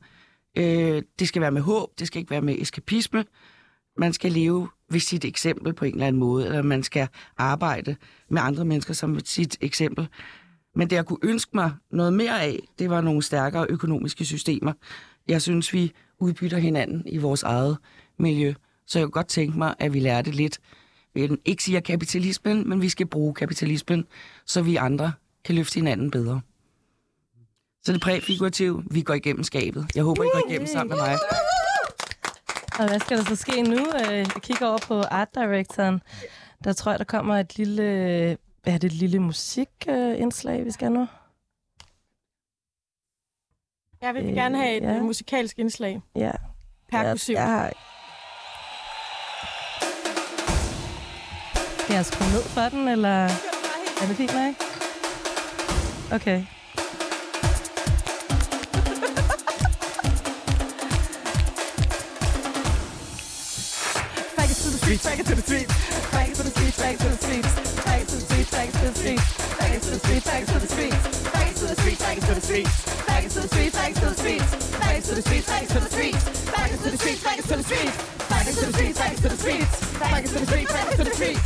[0.59, 3.25] Øh, det skal være med håb, det skal ikke være med eskapisme.
[3.97, 7.09] Man skal leve ved sit eksempel på en eller anden måde, eller man skal
[7.39, 7.97] arbejde
[8.29, 10.09] med andre mennesker som sit eksempel.
[10.75, 14.73] Men det, jeg kunne ønske mig noget mere af, det var nogle stærkere økonomiske systemer.
[15.29, 17.77] Jeg synes, vi udbytter hinanden i vores eget
[18.19, 18.55] miljø.
[18.87, 20.59] Så jeg kunne godt tænke mig, at vi lærte lidt.
[21.15, 24.05] Vi vil ikke sige kapitalismen, men vi skal bruge kapitalismen,
[24.47, 25.13] så vi andre
[25.45, 26.41] kan løfte hinanden bedre.
[27.83, 29.87] Så det præfigurative, vi går igennem skabet.
[29.95, 31.19] Jeg håber, I går igennem sammen med mig.
[32.79, 33.77] Og hvad skal der så ske nu?
[33.77, 36.03] Øh, Jeg kigger over på art directoren.
[36.65, 37.83] Der tror jeg, der kommer et lille,
[38.63, 41.07] hvad er det, et lille musikindslag, vi skal nu.
[44.03, 45.03] Jeg vil gerne have et Ja.
[45.03, 46.01] musikalsk indslag.
[46.17, 46.31] Ja.
[46.89, 47.33] Perkussiv.
[47.35, 47.73] Jeg, jeg har...
[51.83, 53.25] Skal jeg skrue ned for den, eller
[54.03, 54.70] er det fint nok?
[56.13, 56.45] Okay.
[64.41, 65.71] To the streets, to the streets.
[66.35, 67.55] To the streets, to the streets.
[67.55, 69.23] To the streets, to the streets.
[69.61, 70.99] To the streets, to the streets.
[71.01, 72.71] To the streets, to the streets.
[72.71, 74.51] To the streets, to the streets.
[74.51, 76.17] To the streets, to the streets.
[76.41, 77.61] To the streets, to the streets.
[77.61, 77.77] To the
[78.81, 79.71] streets, to the streets.
[79.71, 81.43] To the streets, to the streets.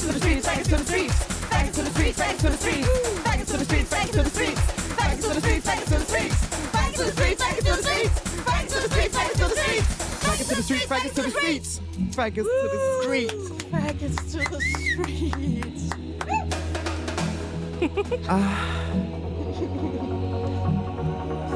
[0.00, 1.39] To the streets, to the streets.
[1.70, 2.88] Faggot to the streets, faggot to the streets.
[3.20, 4.60] Faggot to the streets, faggot to the streets.
[4.90, 6.34] Faggot to the streets, faggot to the streets.
[6.74, 8.18] Faggot to the streets, faggot to the streets.
[8.50, 10.10] Faggot to the streets, faggot to the streets.
[10.20, 11.80] Faggots to the streets, faggots to the streets.
[12.10, 13.34] Faggots to the streets.
[13.70, 14.60] Faggots to the
[14.90, 15.82] streets.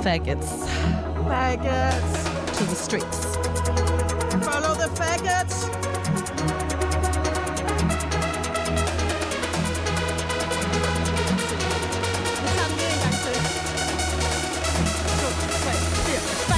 [0.04, 0.50] Faggots.
[1.26, 2.12] Faggots.
[2.58, 3.18] To the streets.
[4.46, 5.83] Follow the faggots.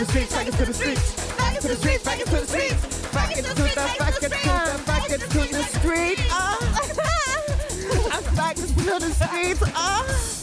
[0.00, 3.36] the streets, back into the streets, back into the streets, back into the streets, back
[3.36, 3.54] into the
[3.98, 6.18] back into the back into the street.
[6.30, 6.56] Ah,
[8.34, 9.62] back into the streets.
[9.74, 10.36] Ah.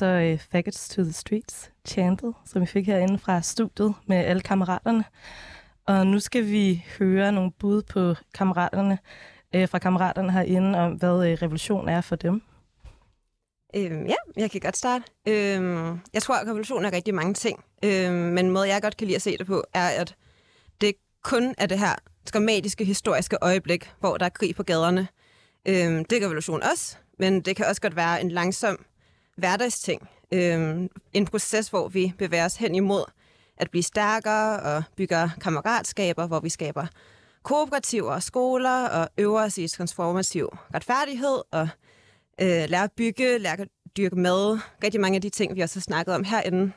[0.00, 4.42] så uh, Faggots to the Streets, chantet, som vi fik herinde fra studiet med alle
[4.42, 5.04] kammeraterne.
[5.86, 8.98] Og nu skal vi høre nogle bud på kammeraterne,
[9.56, 12.42] uh, fra kammeraterne herinde, om hvad uh, revolution er for dem.
[13.76, 15.04] Øhm, ja, jeg kan godt starte.
[15.28, 17.64] Øhm, jeg tror, at revolution er rigtig mange ting.
[17.84, 20.14] Øhm, men en måde, jeg godt kan lide at se det på, er, at
[20.80, 20.94] det
[21.24, 21.94] kun er det her
[22.32, 25.08] dramatiske historiske øjeblik, hvor der er krig på gaderne.
[25.68, 28.84] Øhm, det er revolution også, men det kan også godt være en langsom
[29.40, 30.08] hverdagsting.
[30.32, 33.04] Øhm, en proces, hvor vi bevæger os hen imod
[33.56, 36.86] at blive stærkere og bygger kammeratskaber, hvor vi skaber
[37.42, 41.68] kooperativer og skoler og øver os i transformativ retfærdighed og
[42.40, 44.58] øh, lære at bygge, lære at dyrke mad.
[44.84, 46.72] Rigtig mange af de ting, vi også har snakket om herinde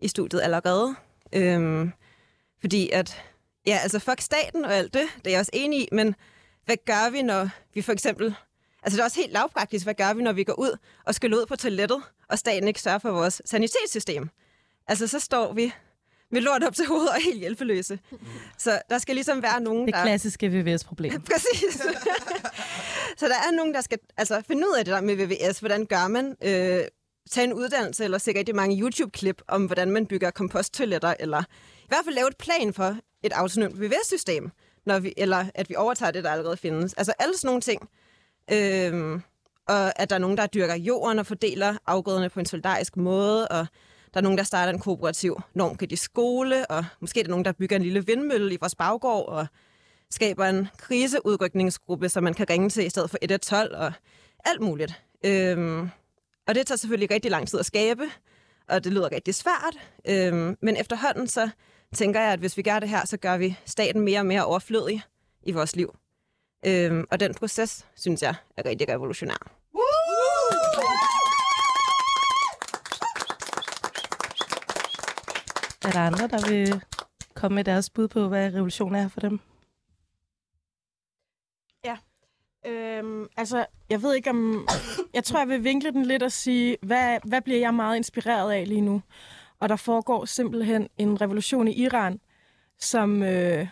[0.00, 0.94] i studiet allerede.
[1.32, 1.92] Øhm,
[2.60, 3.22] fordi at,
[3.66, 6.14] ja, altså fuck staten og alt det, det er jeg også enig i, men
[6.64, 8.34] hvad gør vi, når vi for eksempel
[8.86, 11.34] Altså det er også helt lavpraktisk, hvad gør vi, når vi går ud og skal
[11.34, 14.28] ud på toilettet, og staten ikke sørger for vores sanitetssystem?
[14.88, 15.72] Altså så står vi
[16.30, 17.98] med lort op til hovedet og helt hjælpeløse.
[18.58, 20.02] Så der skal ligesom være nogen, Det der...
[20.02, 21.22] klassiske VVS-problem.
[21.32, 21.80] Præcis.
[23.18, 25.58] så der er nogen, der skal altså, finde ud af det der med VVS.
[25.58, 26.36] Hvordan gør man?
[26.42, 26.80] Øh,
[27.30, 31.42] tage en uddannelse, eller rigtig mange YouTube-klip om, hvordan man bygger komposttoiletter, eller
[31.78, 34.50] i hvert fald lave et plan for et autonomt VVS-system,
[34.86, 36.94] når vi, eller at vi overtager det, der allerede findes.
[36.94, 37.88] Altså alle sådan nogle ting.
[38.52, 39.22] Øhm,
[39.68, 43.48] og at der er nogen, der dyrker jorden og fordeler afgrøderne på en solidarisk måde,
[43.48, 43.66] og
[44.14, 47.52] der er nogen, der starter en kooperativ normkritisk skole, og måske er der nogen, der
[47.52, 49.46] bygger en lille vindmølle i vores baggård, og
[50.10, 53.92] skaber en kriseudrykningsgruppe, som man kan ringe til i stedet for 112, og
[54.44, 55.02] alt muligt.
[55.24, 55.90] Øhm,
[56.46, 58.02] og det tager selvfølgelig rigtig lang tid at skabe,
[58.68, 59.78] og det lyder rigtig svært,
[60.08, 61.50] øhm, men efterhånden så
[61.94, 64.44] tænker jeg, at hvis vi gør det her, så gør vi staten mere og mere
[64.44, 65.02] overflødig
[65.42, 65.94] i vores liv.
[66.66, 69.52] Øhm, og den proces, synes jeg, er rigtig revolutionær.
[75.86, 76.82] Er der andre, der vil
[77.34, 79.40] komme med deres bud på, hvad revolution er for dem?
[81.84, 81.96] Ja.
[82.66, 84.68] Øhm, altså, jeg ved ikke om...
[85.14, 88.52] Jeg tror, jeg vil vinkle den lidt og sige, hvad, hvad bliver jeg meget inspireret
[88.52, 89.02] af lige nu?
[89.60, 92.20] Og der foregår simpelthen en revolution i Iran,
[92.78, 93.68] som øh,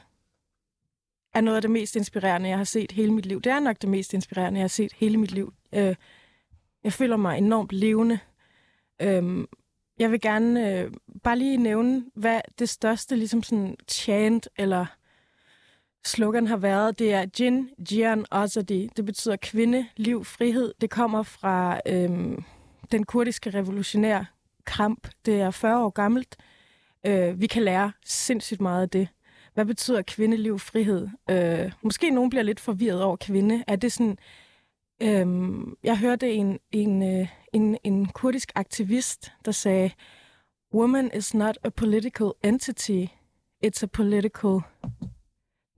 [1.34, 3.40] er noget af det mest inspirerende, jeg har set hele mit liv.
[3.40, 5.54] Det er nok det mest inspirerende, jeg har set hele mit liv.
[5.74, 5.94] Øh,
[6.84, 8.18] jeg føler mig enormt levende.
[9.02, 9.46] Øh,
[9.98, 14.86] jeg vil gerne øh, bare lige nævne, hvad det største ligesom sådan chant eller
[16.06, 16.98] slogan har været.
[16.98, 18.90] Det er Jin Jian Azadi.
[18.96, 20.74] Det betyder kvinde, liv, frihed.
[20.80, 22.38] Det kommer fra øh,
[22.92, 24.26] den kurdiske revolutionære
[24.66, 25.08] kamp.
[25.26, 26.36] Det er 40 år gammelt.
[27.06, 29.08] Øh, vi kan lære sindssygt meget af det.
[29.54, 31.08] Hvad betyder kvindeliv, frihed?
[31.30, 33.64] Øh, måske nogen bliver lidt forvirret over kvinde.
[33.66, 34.18] Er det sådan...
[35.02, 35.26] Øh,
[35.84, 39.90] jeg hørte en, en, øh, en, en kurdisk aktivist, der sagde,
[40.74, 43.04] Woman is not a political entity,
[43.66, 44.60] it's a political...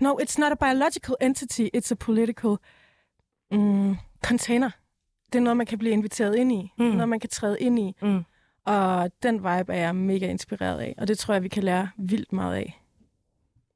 [0.01, 2.57] No, it's not a biological entity, it's a political
[3.51, 4.71] mm, container.
[5.33, 6.73] Det er noget, man kan blive inviteret ind i.
[6.79, 6.85] Mm.
[6.85, 7.97] Noget, man kan træde ind i.
[8.03, 8.25] Mm.
[8.65, 11.89] Og den vibe er jeg mega inspireret af, og det tror jeg, vi kan lære
[11.99, 12.83] vildt meget af.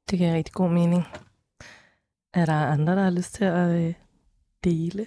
[0.09, 1.03] Det giver rigtig god mening.
[2.33, 3.93] Er der andre, der har lyst til at øh,
[4.63, 5.05] dele,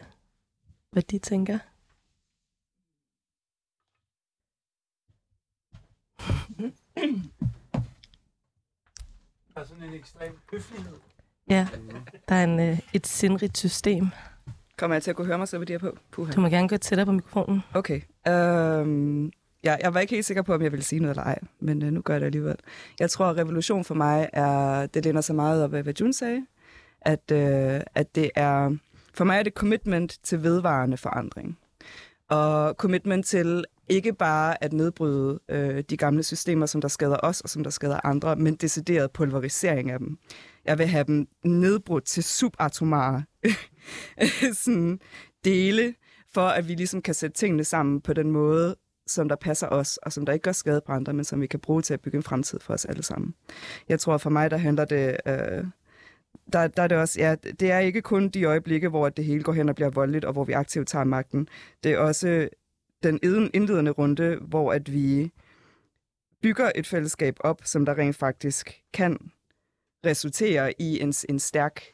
[0.90, 1.58] hvad de tænker?
[9.54, 10.94] Der er sådan en ekstrem høflighed.
[11.50, 11.68] Ja,
[12.28, 14.06] der er en, øh, et sindrigt system.
[14.78, 15.98] Kommer jeg til at kunne høre mig så med det her på?
[16.10, 16.32] Puha.
[16.32, 17.60] Du må gerne gå tættere på mikrofonen.
[17.74, 18.00] Okay.
[18.28, 19.32] Øhm,
[19.64, 21.82] ja, jeg var ikke helt sikker på, om jeg ville sige noget eller ej, men
[21.82, 22.56] øh, nu gør jeg det alligevel.
[23.00, 26.12] Jeg tror, at revolution for mig er, det læner sig meget op af, hvad June
[26.12, 26.46] sagde,
[27.00, 28.76] at, øh, at det er
[29.14, 31.58] For mig er det commitment til vedvarende forandring.
[32.28, 37.40] Og commitment til ikke bare at nedbryde øh, de gamle systemer, som der skader os
[37.40, 40.18] og som der skader andre, men decideret pulverisering af dem.
[40.64, 43.24] Jeg vil have dem nedbrudt til subatomare
[44.64, 45.00] sådan
[45.44, 45.94] dele,
[46.34, 49.96] for at vi ligesom kan sætte tingene sammen på den måde, som der passer os,
[49.96, 52.00] og som der ikke gør skade på andre, men som vi kan bruge til at
[52.00, 53.34] bygge en fremtid for os alle sammen.
[53.88, 55.16] Jeg tror for mig, der handler det...
[55.26, 55.64] Øh,
[56.52, 59.42] der, der er det også, ja, det er ikke kun de øjeblikke, hvor det hele
[59.42, 61.48] går hen og bliver voldeligt, og hvor vi aktivt tager magten.
[61.84, 62.48] Det er også
[63.02, 63.18] den
[63.54, 65.32] indledende runde, hvor at vi
[66.42, 69.18] bygger et fællesskab op, som der rent faktisk kan
[70.06, 71.93] resultere i en, en stærk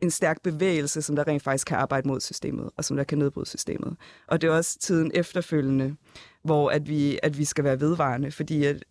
[0.00, 3.18] en stærk bevægelse, som der rent faktisk kan arbejde mod systemet, og som der kan
[3.18, 3.96] nedbryde systemet.
[4.26, 5.96] Og det er også tiden efterfølgende,
[6.42, 8.84] hvor at vi, at vi skal være vedvarende, fordi at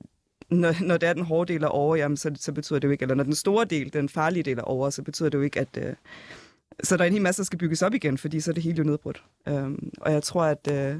[0.49, 2.91] når, når det er den hårde del er over, jamen, så, så betyder det jo
[2.91, 5.43] ikke, eller når den store del, den farlige del er over, så betyder det jo
[5.43, 5.77] ikke, at...
[5.77, 5.93] Øh,
[6.83, 8.63] så der er en hel masse, der skal bygges op igen, fordi så er det
[8.63, 9.23] hele jo nedbrudt.
[9.47, 10.95] Øhm, og jeg tror, at, øh,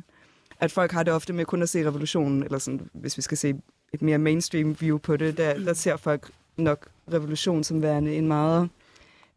[0.60, 3.38] at folk har det ofte med kun at se revolutionen, eller sådan, hvis vi skal
[3.38, 3.56] se
[3.94, 8.28] et mere mainstream view på det, der, der ser folk nok revolution som værende en
[8.28, 8.70] meget,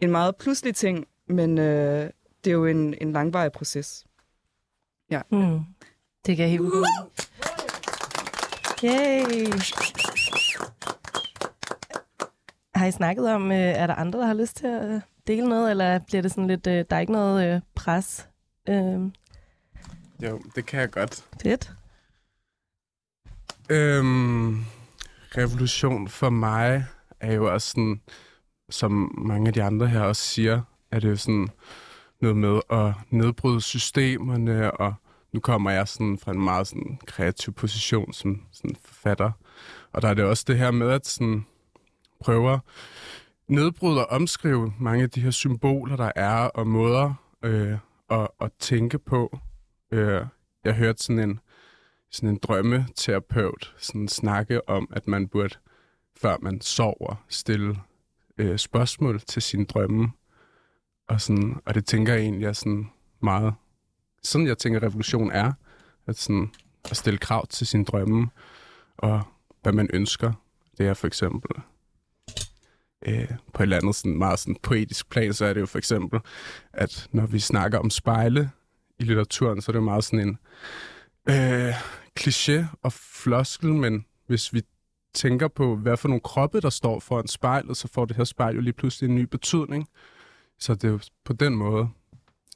[0.03, 2.11] en meget pludselig ting, men øh,
[2.44, 4.05] det er jo en, en langvarig proces.
[5.11, 5.20] Ja.
[5.30, 5.61] Mm.
[6.26, 6.84] Det kan jeg helt uh!
[8.84, 9.46] Yay!
[12.74, 15.70] Har I snakket om, øh, er der andre, der har lyst til at dele noget,
[15.70, 18.28] eller bliver det sådan lidt, øh, der er ikke noget øh, pres?
[18.68, 19.00] Øh.
[20.22, 21.24] Jo, det kan jeg godt.
[21.42, 21.72] Fedt.
[23.70, 24.64] Øhm,
[25.36, 26.84] revolution for mig
[27.20, 28.00] er jo også sådan,
[28.73, 31.49] som mange af de andre her også siger, er det jo sådan
[32.20, 34.95] noget med at nedbryde systemerne, og
[35.33, 39.31] nu kommer jeg sådan fra en meget sådan kreativ position som sådan forfatter.
[39.93, 41.47] Og der er det også det her med at sådan
[42.20, 42.61] prøve at
[43.49, 47.79] nedbryde og omskrive mange af de her symboler, der er, og måder øh,
[48.11, 49.39] at, at tænke på.
[49.91, 50.27] Øh,
[50.64, 51.41] jeg hørte sådan en,
[52.11, 55.55] sådan en drømmeterapeut sådan snakke om, at man burde,
[56.16, 57.77] før man sover, stille
[58.43, 60.11] øh, spørgsmål til sine drømme.
[61.09, 62.90] Og, sådan, og det tænker jeg egentlig er sådan
[63.22, 63.55] meget...
[64.22, 65.53] Sådan jeg tænker, revolution er.
[66.07, 66.51] At, sådan,
[66.90, 68.28] at stille krav til sine drømme,
[68.97, 69.22] og
[69.62, 70.32] hvad man ønsker.
[70.78, 71.62] Det er for eksempel
[73.07, 75.78] øh, på et eller andet sådan meget sådan poetisk plan, så er det jo for
[75.78, 76.20] eksempel,
[76.72, 78.51] at når vi snakker om spejle
[78.99, 80.38] i litteraturen, så er det jo meget sådan en
[81.28, 81.74] øh,
[82.20, 84.62] kliché og floskel, men hvis vi
[85.15, 88.55] tænker på, hvad for nogle kroppe, der står foran spejlet, så får det her spejl
[88.55, 89.89] jo lige pludselig en ny betydning.
[90.59, 91.89] Så det er jo på den måde,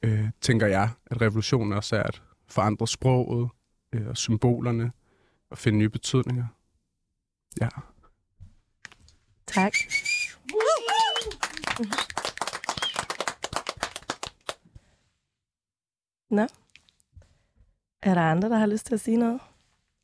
[0.03, 3.49] øh, tænker jeg, at revolutionen også er at forandre sproget
[3.93, 4.91] øh, og symbolerne
[5.49, 6.45] og finde nye betydninger.
[7.61, 7.69] Ja.
[9.47, 9.73] Tak.
[16.29, 16.47] Nå.
[18.01, 19.41] Er der andre, der har lyst til at sige noget?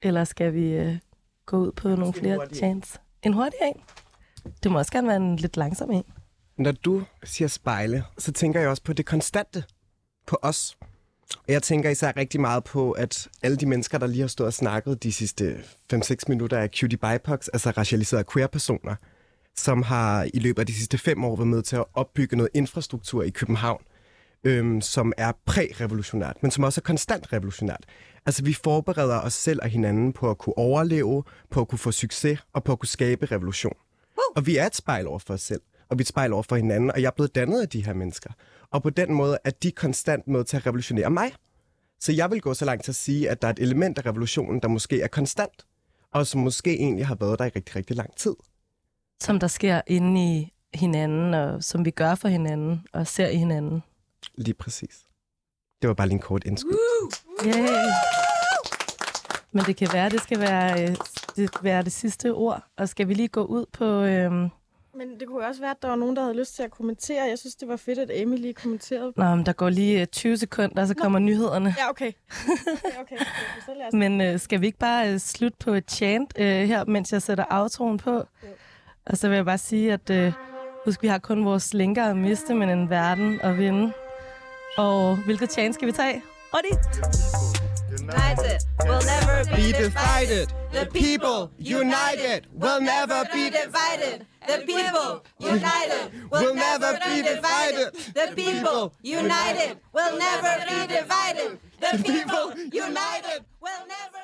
[0.02, 0.98] Eller skal vi øh,
[1.46, 2.56] gå ud på nogle flere hurtig en.
[2.56, 3.00] chance?
[3.24, 3.82] En hurtig en?
[4.64, 6.04] Det må også gerne være en lidt langsom en.
[6.58, 9.64] Når du siger spejle, så tænker jeg også på det konstante
[10.28, 10.78] på os.
[11.38, 14.48] Og jeg tænker især rigtig meget på, at alle de mennesker, der lige har stået
[14.48, 15.64] og snakket de sidste
[15.94, 18.96] 5-6 minutter af cutie BIPOX, altså racialiserede queer-personer,
[19.56, 22.50] som har i løbet af de sidste fem år været med til at opbygge noget
[22.54, 23.84] infrastruktur i København,
[24.44, 27.86] øhm, som er præ-revolutionært, men som også er konstant revolutionært.
[28.26, 31.92] Altså, vi forbereder os selv og hinanden på at kunne overleve, på at kunne få
[31.92, 33.74] succes og på at kunne skabe revolution.
[34.36, 36.44] Og vi er et spejl over for os selv, og vi er et spejl over
[36.44, 38.30] for hinanden, og jeg er blevet dannet af de her mennesker.
[38.72, 41.32] Og på den måde er de konstant med til at revolutionere mig.
[42.00, 44.06] Så jeg vil gå så langt til at sige, at der er et element af
[44.06, 45.66] revolutionen, der måske er konstant,
[46.14, 48.36] og som måske egentlig har været der i rigtig, rigtig lang tid.
[49.22, 53.38] Som der sker inde i hinanden, og som vi gør for hinanden, og ser i
[53.38, 53.84] hinanden.
[54.36, 55.06] Lige præcis.
[55.82, 56.78] Det var bare lige en kort indskud.
[57.46, 57.92] Yay.
[59.52, 60.96] Men det kan være, det skal være, øh,
[61.36, 62.64] det, være det sidste ord.
[62.78, 63.86] Og skal vi lige gå ud på...
[63.86, 64.50] Øhm...
[64.96, 67.24] Men det kunne også være, at der var nogen, der havde lyst til at kommentere.
[67.24, 69.14] Jeg synes, det var fedt, at Amy lige kommenterede.
[69.16, 71.76] Nå, men der går lige øh, 20 sekunder, og så kommer nyhederne.
[71.78, 72.12] Ja, okay.
[72.42, 73.16] okay, okay.
[73.16, 73.88] okay.
[73.88, 73.94] Os...
[73.94, 77.22] Men øh, skal vi ikke bare øh, slutte på et chant øh, her, mens jeg
[77.22, 78.12] sætter outroen på?
[78.14, 78.24] Jo.
[79.06, 80.34] Og så vil jeg bare sige, at øh,
[80.86, 83.94] husk, vi har kun vores linker at miste, men en verden at vinde.
[84.78, 86.22] Og hvilket chant skal vi tage?
[86.54, 86.74] Ready?
[88.04, 88.58] United
[88.90, 89.84] will never be Be divided.
[89.84, 90.48] divided.
[90.74, 94.18] The people united will never be divided.
[94.52, 95.10] The people
[95.40, 96.04] united
[96.34, 97.88] will never be divided.
[98.20, 101.50] The people united will never be divided.
[101.86, 102.46] The people
[102.86, 104.22] united will never